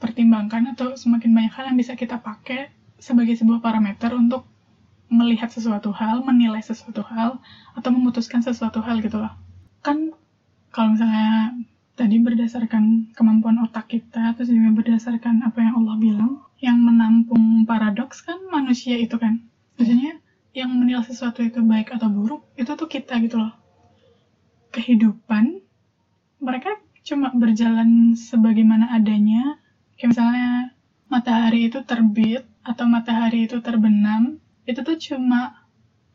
pertimbangkan 0.00 0.76
atau 0.76 0.96
semakin 0.96 1.32
banyak 1.32 1.52
hal 1.52 1.64
yang 1.72 1.78
bisa 1.80 1.96
kita 1.96 2.16
pakai 2.20 2.68
sebagai 3.00 3.36
sebuah 3.36 3.64
parameter 3.64 4.12
untuk 4.12 4.44
melihat 5.10 5.50
sesuatu 5.50 5.90
hal, 5.90 6.22
menilai 6.22 6.62
sesuatu 6.62 7.02
hal, 7.02 7.42
atau 7.74 7.90
memutuskan 7.90 8.40
sesuatu 8.40 8.78
hal 8.80 9.02
gitu 9.02 9.18
loh. 9.18 9.34
Kan 9.82 10.14
kalau 10.70 10.94
misalnya 10.94 11.58
tadi 11.98 12.16
berdasarkan 12.16 13.12
kemampuan 13.12 13.60
otak 13.60 13.90
kita, 13.92 14.32
terus 14.38 14.48
juga 14.48 14.72
berdasarkan 14.72 15.44
apa 15.44 15.58
yang 15.60 15.74
Allah 15.82 15.96
bilang, 16.00 16.32
yang 16.62 16.80
menampung 16.80 17.68
paradoks 17.68 18.24
kan 18.24 18.40
manusia 18.48 18.96
itu 18.96 19.20
kan. 19.20 19.44
Maksudnya 19.76 20.16
yang 20.56 20.72
menilai 20.72 21.04
sesuatu 21.04 21.44
itu 21.44 21.60
baik 21.60 21.92
atau 21.92 22.08
buruk, 22.08 22.48
itu 22.56 22.72
tuh 22.72 22.88
kita 22.88 23.20
gitu 23.20 23.36
loh. 23.36 23.52
Kehidupan, 24.72 25.60
mereka 26.40 26.80
cuma 27.04 27.28
berjalan 27.36 28.16
sebagaimana 28.16 28.96
adanya, 28.96 29.60
kayak 30.00 30.16
misalnya 30.16 30.48
matahari 31.12 31.68
itu 31.68 31.84
terbit 31.84 32.48
atau 32.64 32.88
matahari 32.88 33.44
itu 33.44 33.60
terbenam, 33.60 34.39
itu 34.68 34.80
tuh 34.84 34.96
cuma 34.96 35.66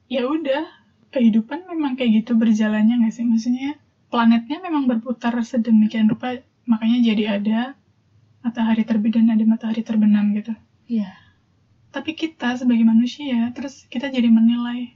ya 0.06 0.26
udah 0.30 0.66
kehidupan 1.10 1.66
memang 1.70 1.96
kayak 1.98 2.24
gitu 2.24 2.38
berjalannya 2.38 3.06
nggak 3.06 3.14
sih? 3.14 3.26
Maksudnya 3.26 3.80
planetnya 4.12 4.62
memang 4.62 4.86
berputar 4.86 5.34
sedemikian 5.42 6.12
rupa 6.12 6.40
makanya 6.66 7.14
jadi 7.14 7.24
ada 7.42 7.60
matahari 8.46 8.86
terbit 8.86 9.18
dan 9.18 9.34
ada 9.34 9.46
matahari 9.46 9.82
terbenam 9.82 10.34
gitu. 10.38 10.54
Iya. 10.86 11.10
Tapi 11.90 12.14
kita 12.14 12.60
sebagai 12.60 12.86
manusia 12.86 13.50
terus 13.56 13.88
kita 13.90 14.12
jadi 14.12 14.30
menilai 14.30 14.94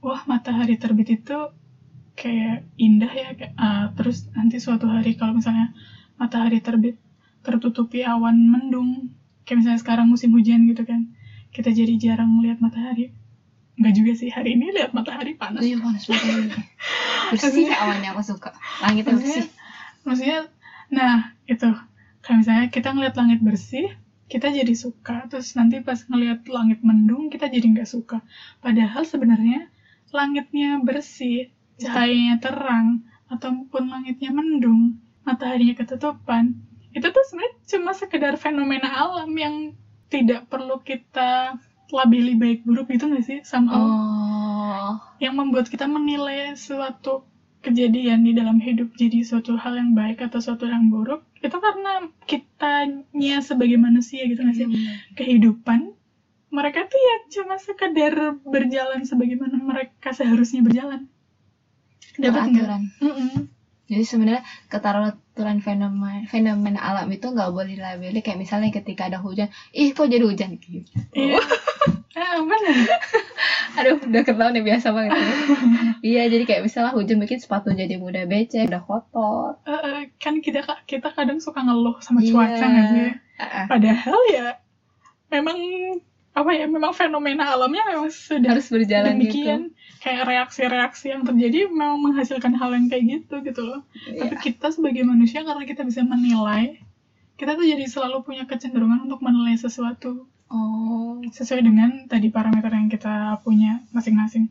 wah 0.00 0.24
matahari 0.24 0.80
terbit 0.80 1.20
itu 1.20 1.38
kayak 2.16 2.68
indah 2.76 3.12
ya 3.12 3.28
kayak, 3.36 3.54
ah, 3.56 3.92
terus 3.96 4.28
nanti 4.32 4.60
suatu 4.60 4.88
hari 4.88 5.16
kalau 5.16 5.36
misalnya 5.36 5.72
matahari 6.20 6.60
terbit 6.60 6.96
tertutupi 7.40 8.04
awan 8.04 8.36
mendung 8.36 9.12
kayak 9.48 9.64
misalnya 9.64 9.80
sekarang 9.80 10.06
musim 10.08 10.32
hujan 10.36 10.68
gitu 10.68 10.84
kan 10.84 11.08
kita 11.50 11.70
jadi 11.74 11.94
jarang 11.98 12.42
lihat 12.42 12.62
matahari. 12.62 13.14
Nggak 13.80 13.94
juga 13.96 14.12
sih 14.18 14.30
hari 14.30 14.54
ini 14.58 14.74
lihat 14.74 14.92
matahari 14.92 15.34
panas. 15.34 15.62
Iya 15.62 15.78
panas 15.80 16.04
banget. 16.06 16.54
Bersih 17.30 17.70
awannya 17.70 18.08
aku 18.10 18.22
suka. 18.26 18.50
Langitnya 18.82 19.14
maksudnya, 19.14 19.44
bersih. 19.46 19.46
maksudnya 20.06 20.38
nah 20.90 21.34
itu. 21.46 21.70
Kayak 22.20 22.36
misalnya 22.44 22.66
kita 22.68 22.88
ngeliat 22.92 23.14
langit 23.16 23.40
bersih 23.40 23.86
kita 24.28 24.52
jadi 24.52 24.74
suka. 24.76 25.26
Terus 25.32 25.56
nanti 25.56 25.80
pas 25.80 25.98
ngeliat 26.04 26.44
langit 26.46 26.84
mendung 26.84 27.32
kita 27.32 27.48
jadi 27.48 27.64
nggak 27.64 27.88
suka. 27.88 28.20
Padahal 28.60 29.02
sebenarnya 29.08 29.72
langitnya 30.10 30.82
bersih 30.82 31.54
cahayanya 31.80 32.42
terang 32.42 33.08
ataupun 33.30 33.88
langitnya 33.88 34.34
mendung 34.34 35.00
mataharinya 35.24 35.78
ketutupan 35.78 36.58
itu 36.90 37.06
tuh 37.06 37.24
sebenarnya 37.30 37.54
cuma 37.70 37.92
sekedar 37.94 38.34
fenomena 38.34 38.90
alam 38.90 39.30
yang 39.38 39.78
tidak 40.10 40.50
perlu 40.50 40.82
kita 40.82 41.56
labeli 41.90 42.34
baik 42.38 42.66
buruk 42.66 42.90
gitu 42.90 43.06
nggak 43.06 43.24
sih 43.26 43.38
somehow? 43.46 43.82
Oh. 43.82 44.92
Yang 45.22 45.34
membuat 45.38 45.66
kita 45.70 45.86
menilai 45.86 46.54
suatu 46.58 47.26
kejadian 47.60 48.24
di 48.24 48.32
dalam 48.32 48.56
hidup 48.56 48.96
jadi 48.96 49.20
suatu 49.20 49.52
hal 49.54 49.76
yang 49.76 49.92
baik 49.92 50.24
atau 50.24 50.40
suatu 50.40 50.64
yang 50.64 50.88
buruk 50.88 51.22
itu 51.44 51.52
karena 51.52 52.08
kitanya 52.24 53.40
sebagai 53.44 53.76
manusia 53.78 54.26
gitu 54.26 54.42
nggak 54.42 54.56
sih? 54.58 54.66
Kehidupan 55.14 55.94
mereka 56.50 56.82
tuh 56.90 56.98
ya 56.98 57.16
cuma 57.30 57.56
sekedar 57.62 58.34
berjalan 58.42 59.06
sebagaimana 59.06 59.54
mereka 59.62 60.10
seharusnya 60.10 60.66
berjalan. 60.66 61.06
Dapat 62.18 62.42
nggak? 62.50 62.66
Peraturan. 62.66 62.82
Mm-mm. 62.98 63.59
Jadi 63.90 64.04
sebenarnya 64.04 64.40
keteraturan 64.70 65.58
fenomena 65.58 66.22
fenomena 66.24 66.78
alam 66.80 67.10
itu 67.10 67.26
nggak 67.26 67.50
boleh 67.50 67.74
dilabeli 67.74 68.20
kayak 68.20 68.38
misalnya 68.38 68.70
ketika 68.70 69.04
ada 69.04 69.18
hujan, 69.18 69.46
ih 69.72 69.90
kok 69.90 70.06
jadi 70.06 70.22
hujan 70.22 70.54
gitu. 70.56 70.94
iya 71.10 71.42
ah 72.16 72.38
benar 72.38 72.76
Aduh, 73.78 73.96
udah 74.02 74.22
ketahuan 74.22 74.52
ya 74.52 74.62
biasa 74.62 74.90
banget. 74.90 75.14
ya. 75.14 75.30
iya, 76.10 76.22
jadi 76.26 76.42
kayak 76.44 76.62
misalnya 76.62 76.90
hujan 76.90 77.18
bikin 77.18 77.38
sepatu 77.38 77.70
jadi 77.70 77.96
mudah 77.96 78.26
becek, 78.26 78.66
udah 78.66 78.82
kotor. 78.82 79.58
Eh, 79.62 80.10
kan 80.18 80.38
kita 80.38 80.60
kita 80.84 81.10
kadang 81.10 81.38
suka 81.38 81.62
ngeluh 81.62 81.96
sama 81.98 82.18
Iya. 82.18 82.30
cuaca 82.30 82.64
nggak 82.66 82.86
sih 82.88 83.08
Ah, 83.38 83.44
ah. 83.46 83.64
padahal 83.66 84.20
ya 84.28 84.46
memang 85.30 85.56
apa 86.30 86.50
ya 86.54 86.70
memang 86.70 86.94
fenomena 86.94 87.50
alamnya 87.50 87.82
memang 87.90 88.08
sudah 88.08 88.54
Harus 88.54 88.70
berjalan 88.70 89.18
demikian. 89.18 89.74
Kayak 90.00 90.30
reaksi-reaksi 90.30 91.12
yang 91.12 91.22
terjadi 91.26 91.68
memang 91.68 92.00
menghasilkan 92.00 92.56
hal 92.56 92.72
yang 92.72 92.86
kayak 92.88 93.04
gitu 93.20 93.42
gitu 93.44 93.60
loh. 93.66 93.80
Gitu. 94.06 94.16
tapi 94.16 94.34
kita 94.38 94.72
sebagai 94.72 95.02
manusia 95.04 95.42
karena 95.42 95.66
kita 95.66 95.82
bisa 95.84 96.00
menilai 96.06 96.80
kita 97.40 97.56
tuh 97.56 97.64
jadi 97.64 97.88
selalu 97.88 98.20
punya 98.20 98.44
kecenderungan 98.44 99.08
untuk 99.08 99.24
menilai 99.24 99.56
sesuatu. 99.56 100.28
Oh, 100.52 101.22
sesuai 101.30 101.62
dengan 101.62 102.04
tadi 102.04 102.28
parameter 102.28 102.68
yang 102.68 102.90
kita 102.90 103.38
punya 103.40 103.80
masing-masing 103.94 104.50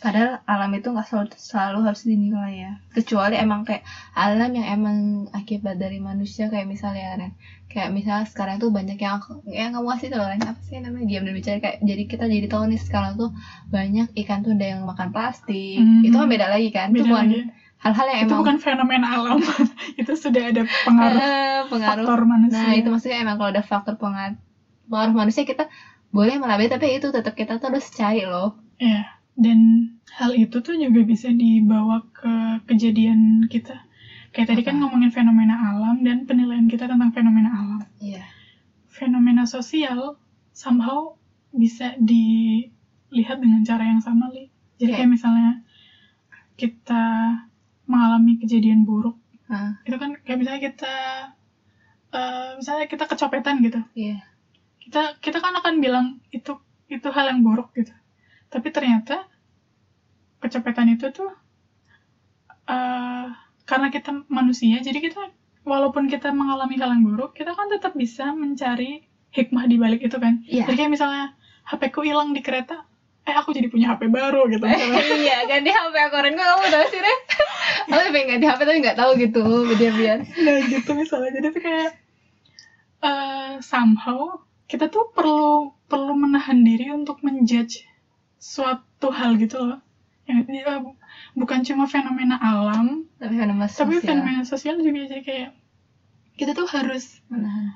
padahal 0.00 0.40
alam 0.48 0.72
itu 0.72 0.88
nggak 0.90 1.06
selalu, 1.06 1.28
selalu 1.36 1.78
harus 1.84 2.02
dinilai 2.08 2.52
ya. 2.56 2.72
Kecuali 2.96 3.36
emang 3.36 3.68
kayak 3.68 3.84
alam 4.16 4.50
yang 4.56 4.66
emang 4.66 4.96
akibat 5.36 5.76
dari 5.76 6.00
manusia 6.00 6.48
kayak 6.48 6.66
misalnya 6.66 7.20
Ren. 7.20 7.32
Kayak 7.70 7.94
misalnya 7.94 8.26
sekarang 8.26 8.56
tuh 8.58 8.74
banyak 8.74 8.98
yang 8.98 9.20
yang 9.46 9.76
kamu 9.76 9.86
kasih 9.94 10.08
tau 10.10 10.26
Ren, 10.26 10.42
apa 10.42 10.60
sih 10.64 10.80
namanya 10.80 11.06
diam 11.06 11.22
dan 11.28 11.34
bicara 11.36 11.58
kayak 11.60 11.78
jadi 11.84 12.02
kita 12.08 12.24
jadi 12.26 12.46
tahu 12.48 12.62
nih 12.72 12.80
sekarang 12.80 13.20
tuh 13.20 13.30
banyak 13.68 14.08
ikan 14.24 14.40
tuh 14.40 14.56
ada 14.56 14.66
yang 14.74 14.82
makan 14.88 15.12
plastik. 15.12 15.78
Hmm. 15.78 16.02
Itu 16.02 16.16
kan 16.16 16.26
beda 16.26 16.46
lagi 16.48 16.68
kan. 16.72 16.90
itu 16.90 17.04
beda 17.04 17.12
bukan 17.12 17.28
lagi 17.28 17.40
hal-hal 17.80 18.06
yang 18.12 18.20
itu 18.20 18.28
emang 18.28 18.40
bukan 18.44 18.56
fenomena 18.60 19.08
alam 19.16 19.40
itu 20.00 20.12
sudah 20.12 20.52
ada 20.52 20.62
pengaruh 20.84 21.16
Eh, 21.16 21.60
pengaruh 21.72 22.04
faktor 22.04 22.20
manusia 22.28 22.60
Nah 22.60 22.72
itu 22.76 22.88
maksudnya 22.92 23.18
emang 23.24 23.36
kalau 23.40 23.50
ada 23.56 23.64
faktor 23.64 23.94
pengaruh, 23.96 24.36
pengaruh 24.92 25.14
manusia 25.16 25.48
kita 25.48 25.64
boleh 26.12 26.36
melabeli 26.36 26.68
tapi 26.68 27.00
itu 27.00 27.08
tetap 27.08 27.32
kita 27.32 27.56
tuh 27.56 27.72
harus 27.72 27.86
cari 27.94 28.26
loh. 28.26 28.58
Ya, 28.76 29.19
dan 29.38 29.58
hal 30.14 30.34
itu 30.34 30.58
tuh 30.60 30.74
juga 30.76 31.00
bisa 31.06 31.30
dibawa 31.30 32.02
ke 32.10 32.64
kejadian 32.66 33.46
kita. 33.46 33.86
Kayak 34.30 34.54
tadi 34.54 34.62
kan 34.62 34.78
ngomongin 34.78 35.10
fenomena 35.10 35.58
alam 35.74 36.06
dan 36.06 36.22
penilaian 36.26 36.70
kita 36.70 36.86
tentang 36.86 37.10
fenomena 37.10 37.50
alam. 37.50 37.80
Iya. 37.98 38.22
Fenomena 38.90 39.42
sosial 39.46 40.18
somehow 40.54 41.18
bisa 41.50 41.98
dilihat 41.98 43.42
dengan 43.42 43.66
cara 43.66 43.90
yang 43.90 43.98
sama, 43.98 44.30
Li. 44.30 44.46
Jadi 44.78 44.90
Oke. 44.94 44.98
kayak 45.02 45.10
misalnya 45.10 45.52
kita 46.54 47.04
mengalami 47.90 48.38
kejadian 48.38 48.86
buruk, 48.86 49.18
Hah, 49.50 49.82
itu 49.82 49.96
kan 49.98 50.14
kayak 50.22 50.38
misalnya 50.38 50.62
kita 50.62 50.94
eh, 52.14 52.50
misalnya 52.54 52.86
kita 52.86 53.04
kecopetan 53.10 53.58
gitu. 53.66 53.80
iya. 53.98 54.22
kita 54.78 55.18
kita 55.18 55.38
kan 55.42 55.54
akan 55.58 55.82
bilang 55.82 56.06
itu 56.30 56.54
itu 56.90 57.08
hal 57.10 57.30
yang 57.34 57.42
buruk 57.42 57.70
gitu 57.74 57.90
tapi 58.50 58.68
ternyata 58.74 59.24
kecopetan 60.42 60.90
itu 60.90 61.08
tuh 61.14 61.30
eh, 62.66 63.26
karena 63.64 63.88
kita 63.94 64.26
manusia 64.26 64.82
jadi 64.82 64.98
kita 64.98 65.30
walaupun 65.62 66.10
kita 66.10 66.34
mengalami 66.34 66.74
hal 66.82 66.90
yang 66.90 67.06
buruk 67.06 67.38
kita 67.38 67.54
kan 67.54 67.70
tetap 67.70 67.94
bisa 67.94 68.34
mencari 68.34 69.06
hikmah 69.30 69.70
di 69.70 69.76
balik 69.78 70.02
itu 70.02 70.18
kan. 70.18 70.42
Iya. 70.50 70.66
jadi 70.66 70.84
kayak 70.84 70.92
misalnya 70.98 71.24
HP 71.70 71.94
ku 71.94 72.02
hilang 72.02 72.34
di 72.34 72.42
kereta 72.42 72.82
eh 73.28 73.36
aku 73.36 73.54
jadi 73.54 73.70
punya 73.70 73.94
HP 73.94 74.10
baru 74.10 74.50
gitu. 74.50 74.64
Iya 75.22 75.46
ganti 75.46 75.70
HP 75.70 75.94
aku 75.94 76.16
keren 76.18 76.34
kok 76.34 76.46
kamu 76.50 76.66
tau 76.66 76.84
sih 76.90 77.00
Ren? 77.00 77.20
Aku 77.90 78.10
pengen 78.10 78.26
ganti 78.34 78.46
HP 78.50 78.60
tapi 78.66 78.78
nggak 78.82 78.98
tahu 78.98 79.10
gitu 79.20 79.42
biar-biar 79.78 80.18
nah 80.26 80.58
gitu 80.66 80.90
misalnya. 80.98 81.30
Jadi 81.38 81.46
tuh 81.54 81.62
kayak 81.62 81.90
eh 83.00 83.52
somehow 83.62 84.42
kita 84.66 84.90
tuh 84.90 85.14
perlu 85.14 85.74
perlu 85.86 86.12
menahan 86.18 86.64
diri 86.66 86.90
untuk 86.90 87.22
menjudge 87.22 87.89
suatu 88.40 89.08
hal 89.12 89.36
gitu 89.36 89.60
loh. 89.60 89.80
Yang 90.24 90.40
ya, 90.62 90.74
bukan 91.34 91.60
cuma 91.66 91.84
fenomena 91.86 92.36
alam 92.40 93.04
tapi 93.18 93.34
fenomena 93.36 93.66
tapi 93.68 93.98
sosial. 93.98 94.06
fenomena 94.06 94.42
sosial 94.46 94.76
juga 94.80 95.00
jadi 95.06 95.22
kayak 95.22 95.50
kita 96.38 96.52
tuh 96.56 96.68
harus 96.70 97.20
Menahan. 97.28 97.66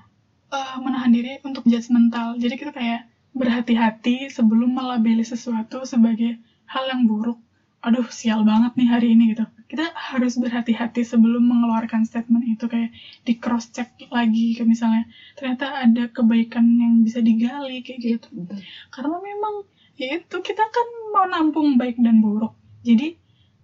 eh, 0.53 0.77
menahan 0.81 1.11
diri 1.13 1.33
untuk 1.45 1.65
judgmental 1.67 2.39
jadi 2.39 2.55
kita 2.57 2.73
kayak 2.73 3.01
berhati-hati 3.35 4.31
sebelum 4.31 4.71
melabeli 4.73 5.27
sesuatu 5.27 5.83
sebagai 5.85 6.39
hal 6.67 6.85
yang 6.87 7.11
buruk. 7.11 7.39
Aduh 7.85 8.07
sial 8.09 8.47
banget 8.47 8.73
nih 8.79 8.89
hari 8.89 9.07
ini 9.13 9.35
gitu. 9.37 9.45
Kita 9.69 9.91
harus 9.93 10.39
berhati-hati 10.39 11.03
sebelum 11.05 11.43
mengeluarkan 11.45 12.07
statement 12.07 12.47
itu 12.47 12.65
kayak 12.65 12.95
di 13.27 13.35
cross 13.37 13.69
check 13.75 13.91
lagi 14.09 14.55
kayak 14.57 14.71
misalnya 14.71 15.05
ternyata 15.37 15.67
ada 15.85 16.09
kebaikan 16.09 16.65
yang 16.79 17.03
bisa 17.05 17.21
digali 17.21 17.83
kayak 17.85 18.01
gitu. 18.01 18.29
Betul. 18.33 18.63
karena 18.89 19.17
memang 19.21 19.55
itu 19.99 20.37
kita 20.43 20.65
kan 20.65 20.87
mau 21.15 21.27
nampung 21.31 21.79
baik 21.79 21.99
dan 22.03 22.19
buruk. 22.19 22.55
Jadi 22.83 23.15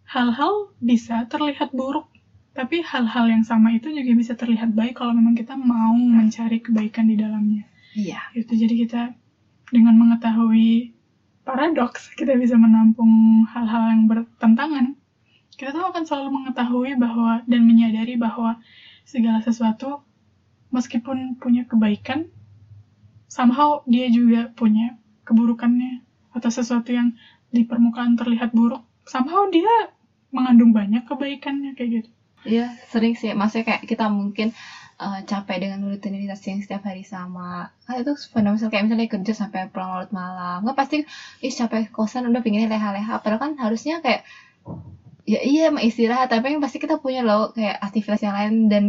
hal-hal 0.06 0.70
bisa 0.78 1.26
terlihat 1.26 1.74
buruk. 1.74 2.06
Tapi 2.50 2.82
hal-hal 2.82 3.30
yang 3.30 3.46
sama 3.46 3.74
itu 3.74 3.90
juga 3.94 4.10
bisa 4.14 4.34
terlihat 4.34 4.74
baik 4.74 4.98
kalau 4.98 5.14
memang 5.14 5.38
kita 5.38 5.54
mau 5.54 5.94
mencari 5.94 6.58
kebaikan 6.58 7.06
di 7.06 7.16
dalamnya. 7.18 7.64
Iya. 7.94 8.18
Gitu. 8.34 8.66
Jadi 8.66 8.74
kita 8.86 9.14
dengan 9.70 9.94
mengetahui 9.98 10.94
paradoks 11.46 12.12
kita 12.18 12.36
bisa 12.36 12.58
menampung 12.58 13.42
hal-hal 13.48 13.94
yang 13.94 14.02
bertentangan 14.10 14.94
kita 15.56 15.74
tuh 15.74 15.82
akan 15.92 16.04
selalu 16.04 16.30
mengetahui 16.30 16.94
bahwa 16.98 17.42
dan 17.46 17.62
menyadari 17.64 18.14
bahwa 18.14 18.58
segala 19.06 19.42
sesuatu 19.42 20.04
meskipun 20.70 21.38
punya 21.42 21.66
kebaikan 21.66 22.30
somehow 23.26 23.82
dia 23.86 24.06
juga 24.10 24.50
punya 24.54 24.98
keburukannya 25.26 26.02
atau 26.34 26.50
sesuatu 26.50 26.90
yang 26.90 27.14
di 27.50 27.66
permukaan 27.66 28.14
terlihat 28.14 28.54
buruk 28.54 28.82
somehow 29.06 29.46
dia 29.50 29.90
mengandung 30.30 30.70
banyak 30.70 31.02
kebaikannya 31.06 31.74
kayak 31.74 31.90
gitu 32.02 32.10
Iya, 32.48 32.72
sering 32.88 33.14
sih. 33.20 33.36
Maksudnya 33.36 33.64
kayak 33.68 33.82
kita 33.84 34.08
mungkin 34.08 34.48
eh, 35.00 35.20
capek 35.28 35.56
dengan 35.60 35.84
rutinitas 35.84 36.40
yang 36.48 36.60
setiap 36.64 36.82
hari 36.88 37.04
sama. 37.04 37.68
Kan 37.84 38.00
itu 38.00 38.12
fundamental 38.32 38.72
kayak 38.72 38.84
misalnya 38.88 39.08
kerja 39.12 39.32
sampai 39.36 39.68
pulang 39.68 39.90
larut 39.92 40.12
malam. 40.12 40.64
Nggak 40.64 40.76
pasti, 40.76 40.96
ih 41.44 41.52
capek 41.52 41.92
kosan 41.92 42.28
udah 42.32 42.40
pinginnya 42.40 42.72
leha-leha. 42.72 43.20
Padahal 43.20 43.40
kan 43.40 43.52
harusnya 43.60 44.00
kayak, 44.00 44.24
ya 45.28 45.40
iya 45.44 45.68
emang 45.68 45.84
istirahat. 45.84 46.32
Tapi 46.32 46.56
yang 46.56 46.62
pasti 46.64 46.80
kita 46.80 46.96
punya 46.96 47.20
loh 47.20 47.52
kayak 47.52 47.76
aktivitas 47.76 48.20
yang 48.24 48.36
lain. 48.36 48.54
Dan 48.72 48.84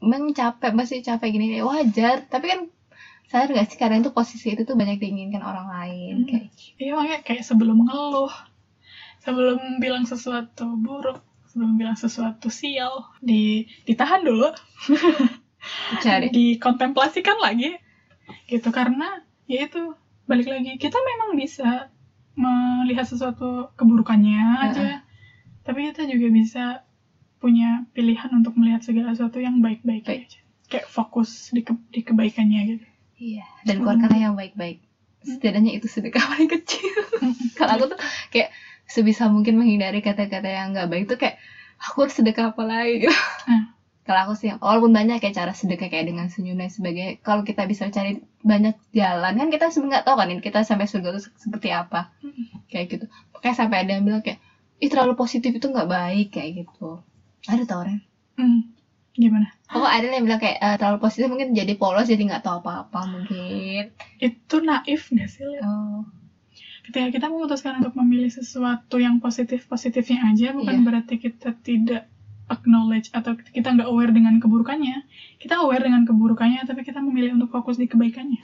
emang 0.00 0.32
capek, 0.32 0.72
masih 0.72 1.04
capek 1.04 1.28
gini. 1.28 1.60
Wajar. 1.60 2.24
Tapi 2.32 2.44
kan 2.48 2.60
sadar 3.28 3.50
gak 3.56 3.66
sih 3.72 3.78
kadang 3.80 4.04
itu 4.04 4.12
posisi 4.12 4.52
itu 4.54 4.62
tuh 4.62 4.76
banyak 4.76 5.00
diinginkan 5.00 5.42
orang 5.42 5.66
lain. 5.66 6.14
Hmm. 6.22 6.28
Kayak, 6.28 6.46
Iya 6.78 6.90
makanya 6.94 7.18
kayak 7.24 7.44
sebelum 7.44 7.76
mengeluh, 7.82 8.32
sebelum 9.24 9.58
bilang 9.80 10.04
sesuatu 10.04 10.76
buruk, 10.76 11.18
sebelum 11.50 11.74
bilang 11.80 11.96
sesuatu 11.96 12.50
sial, 12.50 13.08
di 13.18 13.64
ditahan 13.88 14.22
dulu, 14.22 14.50
cari. 16.04 16.28
dikontemplasikan 16.30 17.38
lagi, 17.40 17.78
gitu 18.50 18.68
karena 18.70 19.22
ya 19.48 19.64
itu 19.68 19.92
balik 20.24 20.48
lagi 20.48 20.80
kita 20.80 20.96
memang 20.96 21.36
bisa 21.36 21.92
melihat 22.34 23.06
sesuatu 23.06 23.70
keburukannya 23.78 24.42
aja, 24.68 25.04
tapi 25.62 25.92
kita 25.92 26.04
juga 26.08 26.26
bisa 26.32 26.64
punya 27.38 27.84
pilihan 27.92 28.32
untuk 28.32 28.56
melihat 28.56 28.80
segala 28.80 29.12
sesuatu 29.12 29.36
yang 29.38 29.60
baik-baik 29.60 30.04
Baik. 30.08 30.26
aja, 30.26 30.40
kayak 30.66 30.86
fokus 30.88 31.52
di, 31.52 31.60
ke- 31.60 31.86
di 31.92 32.00
kebaikannya 32.00 32.60
gitu. 32.74 32.86
Iya, 33.14 33.46
dan 33.62 33.80
keluarkanlah 33.80 34.20
yang 34.20 34.34
baik-baik. 34.34 34.82
Setidaknya 35.22 35.78
itu 35.78 35.86
sedekah 35.86 36.24
paling 36.26 36.50
kecil. 36.60 36.98
Kalau 37.54 37.72
aku 37.78 37.84
tuh 37.94 38.00
kayak 38.34 38.50
sebisa 38.84 39.30
mungkin 39.30 39.56
menghindari 39.56 40.04
kata-kata 40.04 40.44
yang 40.44 40.74
nggak 40.74 40.88
baik 40.90 41.04
tuh 41.08 41.16
kayak 41.16 41.38
aku 41.80 42.06
harus 42.06 42.14
sedekah 42.16 42.52
apa 42.52 42.62
lagi 42.66 42.94
gitu. 43.06 43.14
Hmm. 43.48 43.72
Kalau 44.04 44.20
aku 44.28 44.34
sih, 44.36 44.52
walaupun 44.60 44.92
banyak 44.92 45.16
kayak 45.16 45.32
cara 45.32 45.52
sedekah 45.56 45.88
kayak 45.88 46.12
dengan 46.12 46.28
senyum 46.28 46.60
dan 46.60 46.68
sebagainya. 46.68 47.24
Kalau 47.24 47.40
kita 47.40 47.64
bisa 47.64 47.88
cari 47.88 48.20
banyak 48.44 48.76
jalan 48.92 49.32
kan 49.40 49.48
kita 49.48 49.72
sebenarnya 49.72 50.04
nggak 50.04 50.04
tahu 50.04 50.16
kan 50.20 50.28
ini 50.28 50.40
kita 50.44 50.60
sampai 50.60 50.84
surga 50.84 51.08
itu 51.16 51.20
seperti 51.40 51.72
apa. 51.72 52.12
Kayak 52.68 52.84
gitu. 52.92 53.04
Kayak 53.40 53.56
sampai 53.56 53.76
ada 53.80 53.90
yang 53.96 54.04
bilang 54.04 54.20
kayak 54.20 54.44
ih 54.76 54.92
terlalu 54.92 55.16
positif 55.16 55.56
itu 55.56 55.66
nggak 55.72 55.88
baik 55.88 56.36
kayak 56.36 56.68
gitu. 56.68 57.00
Ada 57.48 57.64
tau? 57.64 57.80
Hmm, 58.36 58.76
gimana? 59.14 59.46
Oh 59.70 59.82
ada 59.82 60.04
yang 60.04 60.22
bilang 60.22 60.38
kayak 60.38 60.58
eh, 60.58 60.76
terlalu 60.76 60.98
positif 61.00 61.26
mungkin 61.26 61.50
jadi 61.50 61.74
polos 61.74 62.04
jadi 62.04 62.18
nggak 62.20 62.42
tahu 62.42 62.58
apa-apa 62.60 63.00
mungkin. 63.08 63.94
Itu 64.18 64.56
naif 64.60 65.08
gak 65.08 65.28
sih? 65.28 65.46
Oh. 65.60 66.02
ketika 66.84 67.08
kita 67.10 67.26
memutuskan 67.26 67.80
untuk 67.80 67.96
memilih 67.96 68.28
sesuatu 68.28 69.00
yang 69.00 69.16
positif-positifnya 69.16 70.20
aja 70.26 70.52
bukan 70.52 70.76
Iya. 70.76 70.84
berarti 70.84 71.14
kita 71.16 71.56
tidak 71.56 72.12
acknowledge 72.44 73.08
atau 73.10 73.32
kita 73.40 73.72
nggak 73.72 73.88
aware 73.88 74.12
dengan 74.12 74.36
keburukannya 74.36 75.00
kita 75.40 75.64
aware 75.64 75.80
dengan 75.80 76.04
keburukannya 76.04 76.60
tapi 76.62 76.84
kita 76.84 77.00
memilih 77.00 77.40
untuk 77.40 77.48
fokus 77.48 77.80
di 77.80 77.88
kebaikannya 77.88 78.36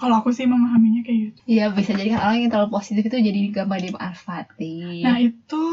kalau 0.00 0.16
aku 0.16 0.32
sih 0.32 0.48
memahaminya 0.48 1.04
kayak 1.04 1.18
gitu 1.28 1.40
Iya 1.44 1.64
bisa 1.70 1.92
jadi 1.92 2.16
kan 2.16 2.20
orang 2.24 2.38
yang 2.40 2.50
terlalu 2.50 2.70
positif 2.72 3.04
itu 3.04 3.18
jadi 3.20 3.40
gampang 3.52 3.80
dimanfaatin. 3.84 5.04
nah 5.04 5.16
itu 5.20 5.64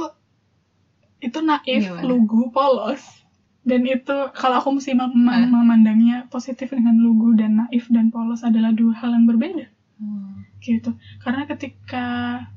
itu 1.17 1.39
naif 1.39 1.82
Gimana? 1.88 2.04
lugu 2.04 2.51
polos 2.51 3.20
dan 3.62 3.82
itu 3.86 4.15
kalau 4.34 4.58
aku 4.58 4.74
mesti 4.74 4.97
mem- 4.97 5.30
Ah. 5.30 5.45
memandangnya 5.45 6.26
positif 6.28 6.74
dengan 6.74 6.97
lugu 6.97 7.38
dan 7.38 7.62
naif 7.62 7.86
dan 7.93 8.10
polos 8.10 8.41
adalah 8.41 8.74
dua 8.74 8.93
hal 8.97 9.13
yang 9.13 9.26
berbeda. 9.26 9.69
Hmm. 10.02 10.41
gitu. 10.62 10.93
Karena 11.17 11.50
ketika 11.50 12.06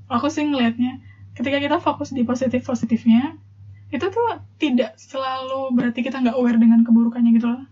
aku 0.09 0.29
sih 0.29 0.45
ngelihatnya 0.45 1.01
ketika 1.33 1.57
kita 1.57 1.77
fokus 1.81 2.13
di 2.13 2.21
positif 2.21 2.61
positifnya 2.61 3.33
itu 3.89 4.05
tuh 4.05 4.29
tidak 4.57 5.01
selalu 5.01 5.73
berarti 5.73 6.05
kita 6.05 6.21
nggak 6.21 6.37
aware 6.37 6.61
dengan 6.61 6.85
keburukannya 6.85 7.33
gitu 7.33 7.49
loh. 7.49 7.65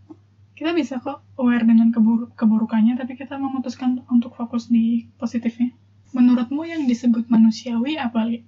Kita 0.56 0.72
bisa 0.72 1.00
kok 1.00 1.20
aware 1.36 1.68
dengan 1.68 1.92
kebur 1.92 2.32
keburukannya 2.32 2.96
tapi 2.96 3.12
kita 3.12 3.36
memutuskan 3.36 4.00
untuk 4.08 4.32
fokus 4.32 4.68
di 4.68 5.08
positifnya. 5.16 5.76
Menurutmu 6.12 6.64
yang 6.64 6.88
disebut 6.88 7.28
manusiawi 7.28 8.00
apa 8.00 8.24
li? 8.24 8.40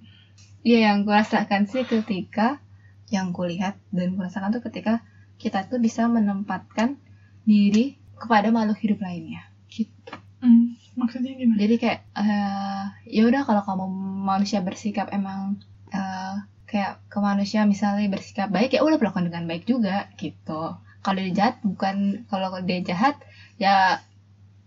Iya 0.65 0.89
yang 0.89 1.05
gue 1.05 1.13
rasakan 1.13 1.69
sih 1.69 1.85
ketika 1.85 2.64
yang 3.13 3.31
kulihat 3.35 3.77
dan 3.93 4.17
gue 4.17 4.23
rasakan 4.25 4.53
tuh 4.55 4.63
ketika 4.65 5.05
kita 5.37 5.67
tuh 5.67 5.77
bisa 5.77 6.07
menempatkan 6.09 6.97
diri 7.45 7.99
kepada 8.17 8.49
makhluk 8.49 8.79
hidup 8.81 8.99
lainnya. 9.03 9.45
Gitu. 9.69 10.13
Hmm, 10.41 10.77
maksudnya 10.97 11.35
gimana 11.35 11.57
Jadi 11.57 11.75
kayak 11.77 11.99
eh 12.17 12.85
ya 13.09 13.23
udah 13.27 13.41
kalau 13.45 13.61
kamu 13.65 13.85
manusia 14.25 14.59
bersikap 14.63 15.11
emang 15.11 15.61
eh 15.93 16.35
kayak 16.65 17.05
ke 17.07 17.17
manusia 17.21 17.61
misalnya 17.63 18.09
bersikap 18.09 18.49
baik 18.49 18.73
ya 18.73 18.81
udah 18.81 18.97
perlakukan 18.97 19.29
dengan 19.29 19.45
baik 19.45 19.69
juga 19.69 20.09
gitu. 20.17 20.75
Kalau 21.05 21.19
dia 21.21 21.33
jahat 21.33 21.61
bukan 21.61 22.25
kalau 22.25 22.49
dia 22.65 22.81
jahat 22.81 23.21
ya 23.61 24.01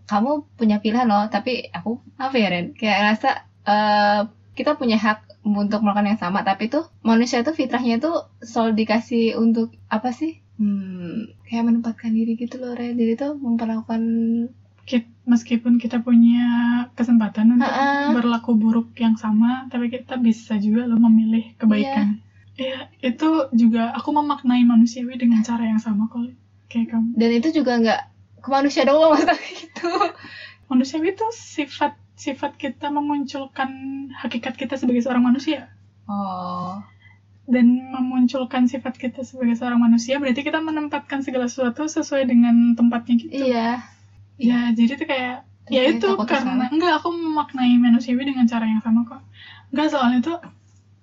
kamu 0.07 0.47
punya 0.57 0.81
pilihan 0.81 1.05
loh 1.05 1.29
tapi 1.29 1.69
aku 1.69 2.01
apa 2.17 2.33
ya 2.39 2.47
Ren 2.49 2.73
kayak 2.73 2.99
rasa 3.13 3.29
eh 3.67 4.21
kita 4.57 4.75
punya 4.79 4.97
hak 4.97 5.28
untuk 5.43 5.81
melakukan 5.81 6.15
yang 6.15 6.19
sama 6.19 6.43
tapi 6.43 6.67
tuh 6.67 6.87
manusia 7.01 7.41
tuh 7.41 7.55
fitrahnya 7.55 7.97
tuh 8.03 8.27
selalu 8.43 8.83
dikasih 8.83 9.39
untuk 9.39 9.73
apa 9.87 10.11
sih? 10.11 10.43
Hmm, 10.59 11.31
kayak 11.47 11.71
menempatkan 11.71 12.11
diri 12.11 12.35
gitu 12.35 12.59
loh 12.59 12.75
Ren 12.75 12.99
jadi 12.99 13.15
tuh 13.15 13.39
memperlakukan 13.39 14.01
meskipun 15.29 15.77
kita 15.77 16.01
punya 16.01 16.49
kesempatan 16.97 17.53
untuk 17.61 17.69
Ha-ha. 17.69 18.17
berlaku 18.17 18.57
buruk 18.57 18.97
yang 18.97 19.13
sama 19.13 19.69
tapi 19.69 19.93
kita 19.93 20.17
bisa 20.17 20.57
juga 20.57 20.89
loh 20.89 20.97
memilih 20.97 21.53
kebaikan. 21.61 22.17
Ya 22.57 22.89
itu 22.99 23.47
juga 23.53 23.93
aku 23.93 24.09
memaknai 24.11 24.65
manusiawi 24.65 25.15
dengan 25.15 25.45
cara 25.45 25.69
yang 25.69 25.77
sama 25.79 26.09
kok 26.09 26.33
kayak 26.67 26.91
kamu. 26.91 27.13
Dan 27.13 27.29
itu 27.37 27.61
juga 27.61 27.77
nggak 27.77 28.01
ke 28.41 28.49
manusia 28.49 28.83
doang 28.83 29.09
maksudnya 29.13 29.37
gitu. 29.37 29.89
Manusiawi 30.67 31.13
itu 31.13 31.27
sifat 31.31 31.93
sifat 32.19 32.59
kita 32.59 32.91
memunculkan 32.91 33.71
hakikat 34.11 34.59
kita 34.59 34.75
sebagai 34.75 34.99
seorang 34.99 35.23
manusia. 35.23 35.71
Oh. 36.03 36.83
Dan 37.47 37.89
memunculkan 37.95 38.67
sifat 38.67 38.99
kita 38.99 39.23
sebagai 39.23 39.55
seorang 39.55 39.79
manusia 39.79 40.19
berarti 40.19 40.43
kita 40.43 40.59
menempatkan 40.59 41.23
segala 41.23 41.47
sesuatu 41.47 41.87
sesuai 41.87 42.27
dengan 42.27 42.75
tempatnya 42.75 43.15
gitu 43.23 43.33
iya. 43.39 43.87
Ya 44.35 44.69
jadi 44.75 44.99
tuh 44.99 45.07
kayak 45.07 45.47
Terus 45.69 45.75
ya 45.75 45.81
itu 45.95 46.09
karena 46.25 46.65
enggak 46.69 47.01
aku 47.01 47.09
memaknai 47.13 47.77
manusiawi 47.77 48.25
dengan 48.27 48.45
cara 48.45 48.67
yang 48.67 48.83
sama 48.83 49.07
kok. 49.07 49.23
Enggak 49.71 49.87
soalnya 49.95 50.19
tuh 50.19 50.37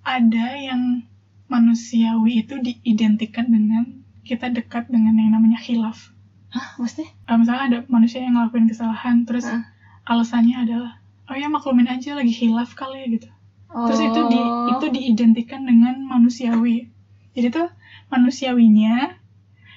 ada 0.05 0.47
yang 0.59 1.07
manusiawi 1.49 2.45
itu 2.47 2.59
diidentikan 2.61 3.47
dengan 3.49 4.05
kita 4.27 4.51
dekat 4.51 4.91
dengan 4.91 5.15
yang 5.17 5.39
namanya 5.39 5.59
khilaf. 5.63 6.11
Hah 6.51 6.79
maksudnya? 6.79 7.11
Eh, 7.11 7.37
misalnya 7.39 7.65
ada 7.65 7.79
manusia 7.87 8.23
yang 8.23 8.35
ngelakuin 8.39 8.67
kesalahan 8.67 9.23
terus 9.23 9.47
Hah? 9.47 9.71
alasannya 10.07 10.67
adalah 10.67 10.99
oh 11.27 11.35
ya 11.35 11.47
maklumin 11.47 11.87
aja 11.87 12.15
lagi 12.15 12.31
hilaf 12.31 12.73
kali 12.73 12.99
ya 12.99 13.09
gitu 13.13 13.29
terus 13.67 14.01
itu 14.01 14.21
di 14.27 14.41
Oh. 14.41 14.79
itu 14.79 14.87
diidentikan 14.89 15.63
dengan 15.63 15.99
manusiawi 16.03 16.89
jadi 17.33 17.51
tuh 17.51 17.69
manusiawinya 18.09 19.19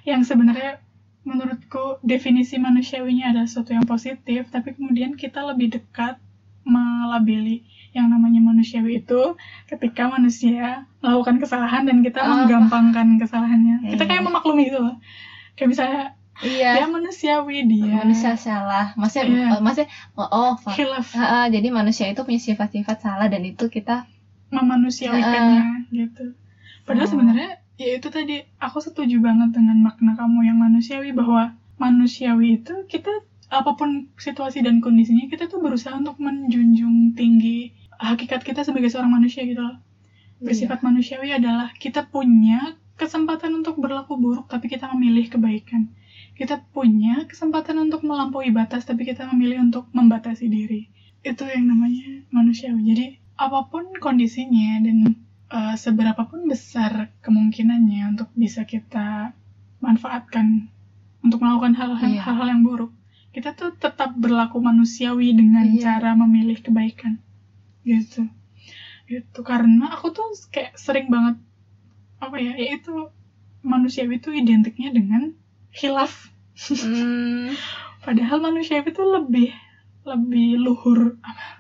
yang 0.04 0.22
sebenarnya 0.22 0.80
menurutku 1.22 2.00
definisi 2.02 2.56
manusiawinya 2.56 3.30
adalah 3.30 3.46
sesuatu 3.46 3.72
yang 3.72 3.84
positif 3.84 4.48
tapi 4.48 4.74
kemudian 4.74 5.14
kita 5.14 5.44
lebih 5.44 5.76
dekat 5.76 6.18
melabeli 6.64 7.66
yang 7.92 8.08
namanya 8.08 8.40
manusiawi 8.40 9.02
itu 9.02 9.34
ketika 9.66 10.06
manusia 10.08 10.86
melakukan 11.02 11.42
kesalahan 11.42 11.84
dan 11.84 12.00
kita 12.00 12.22
Oh. 12.22 12.46
menggampangkan 12.46 13.18
kesalahannya 13.18 13.76
Ya, 13.84 13.98
kita 13.98 14.04
ya. 14.06 14.10
kayak 14.10 14.24
memaklumi 14.24 14.70
gitu 14.70 14.80
loh 14.80 14.96
kayak 15.58 15.70
misalnya 15.70 16.04
iya 16.42 16.80
dia 16.80 16.88
manusiawi 16.88 17.68
dia 17.68 18.00
manusia 18.00 18.34
salah 18.36 18.96
maksudnya 18.96 19.28
Iya. 19.28 19.48
eh, 19.56 19.62
maksudnya 19.62 19.90
oh, 20.16 20.28
oh 20.30 20.54
hilaf 20.74 21.12
jadi 21.50 21.68
manusia 21.70 22.06
itu 22.08 22.22
punya 22.24 22.40
sifat-sifat 22.40 22.98
salah 23.00 23.28
dan 23.28 23.44
itu 23.44 23.68
kita 23.68 24.08
memanusiawikannya 24.50 25.90
gitu. 25.94 26.34
Padahal 26.84 27.06
Oh. 27.06 27.12
sebenarnya 27.12 27.50
ya 27.78 27.96
itu 27.96 28.08
tadi 28.10 28.42
aku 28.58 28.82
setuju 28.82 29.22
banget 29.22 29.54
dengan 29.54 29.78
makna 29.80 30.18
kamu 30.18 30.42
yang 30.44 30.58
manusiawi 30.58 31.14
bahwa 31.14 31.54
manusiawi 31.78 32.60
itu 32.60 32.74
kita 32.86 33.12
apa 33.50 33.74
pun 33.74 34.10
situasi 34.16 34.62
dan 34.62 34.78
kondisinya 34.78 35.26
kita 35.26 35.46
tuh 35.46 35.58
berusaha 35.58 35.94
untuk 35.94 36.18
menjunjung 36.18 37.14
tinggi 37.14 37.74
hakikat 37.98 38.42
kita 38.42 38.62
sebagai 38.62 38.90
seorang 38.90 39.10
manusia 39.12 39.46
gitu 39.46 39.62
loh. 39.62 39.78
Bersifat 40.40 40.82
manusiawi 40.82 41.30
adalah 41.30 41.74
kita 41.76 42.08
punya 42.08 42.74
kesempatan 42.96 43.54
untuk 43.56 43.78
berlaku 43.78 44.16
buruk 44.16 44.48
tapi 44.48 44.66
kita 44.66 44.90
memilih 44.92 45.30
kebaikan. 45.30 45.94
Kita 46.40 46.56
punya 46.72 47.28
kesempatan 47.28 47.76
untuk 47.84 48.08
melampaui 48.08 48.56
batas 48.56 48.88
tapi 48.88 49.04
kita 49.04 49.28
memilih 49.36 49.60
untuk 49.60 49.92
membatasi 49.92 50.48
diri. 50.48 50.88
Itu 51.20 51.44
yang 51.44 51.68
namanya 51.68 52.24
manusiawi. 52.32 52.80
Jadi 52.88 53.06
apa 53.36 53.68
pun 53.68 53.92
kondisinya 54.00 54.80
dan 54.88 55.20
uh, 55.52 55.76
seberapapun 55.76 56.48
besar 56.48 57.12
kemungkinannya 57.20 58.16
untuk 58.16 58.32
bisa 58.40 58.64
kita 58.64 59.36
manfaatkan 59.84 60.72
untuk 61.20 61.44
melakukan 61.44 61.76
hal-hal 61.76 62.08
Iya. 62.08 62.24
hal-hal 62.24 62.48
yang 62.56 62.64
buruk, 62.64 62.92
kita 63.36 63.52
tuh 63.52 63.76
tetap 63.76 64.16
berlaku 64.16 64.64
manusiawi 64.64 65.36
dengan 65.36 65.68
Iya. 65.76 66.00
cara 66.00 66.16
memilih 66.16 66.64
kebaikan. 66.64 67.20
Gitu. 67.84 68.28
Gitu 69.12 69.40
karena 69.44 69.92
aku 69.92 70.16
tuh 70.16 70.32
kayak 70.52 70.80
sering 70.80 71.12
banget 71.12 71.36
apa 72.24 72.36
ya, 72.40 72.56
yaitu 72.56 73.12
manusiawi 73.60 74.24
itu 74.24 74.32
identiknya 74.32 74.96
dengan 74.96 75.36
khilaf. 75.74 76.30
Hmm, 76.60 77.56
Padahal 78.04 78.44
manusiawi 78.44 78.92
itu 78.92 79.04
lebih 79.04 79.50
lebih 80.08 80.60
luhur 80.60 81.20
apa 81.22 81.60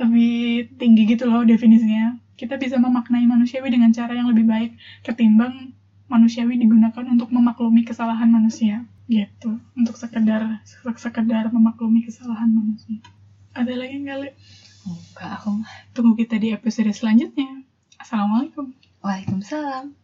lebih 0.00 0.66
tinggi 0.80 1.04
gitu 1.04 1.28
loh 1.28 1.44
definisinya. 1.44 2.16
Kita 2.34 2.58
bisa 2.58 2.80
memaknai 2.80 3.22
manusiawi 3.28 3.70
dengan 3.70 3.94
cara 3.94 4.16
yang 4.16 4.26
lebih 4.32 4.48
baik 4.48 4.72
ketimbang 5.06 5.76
manusiawi 6.10 6.58
digunakan 6.58 7.04
untuk 7.06 7.30
memaklumi 7.30 7.86
kesalahan 7.86 8.28
manusia 8.28 8.84
gitu 9.06 9.60
untuk 9.76 9.94
sekedar 9.98 10.62
sekedar 10.96 11.52
memaklumi 11.52 12.02
kesalahan 12.02 12.50
manusia. 12.50 12.98
Ada 13.52 13.76
lagi 13.76 14.00
nggak 14.00 14.18
Le? 14.18 14.30
enggak 14.82 15.30
aku. 15.38 15.62
Tunggu 15.94 16.12
kita 16.18 16.40
di 16.40 16.50
episode 16.50 16.90
selanjutnya. 16.90 17.62
Assalamualaikum. 18.00 18.74
Waalaikumsalam 19.04 20.01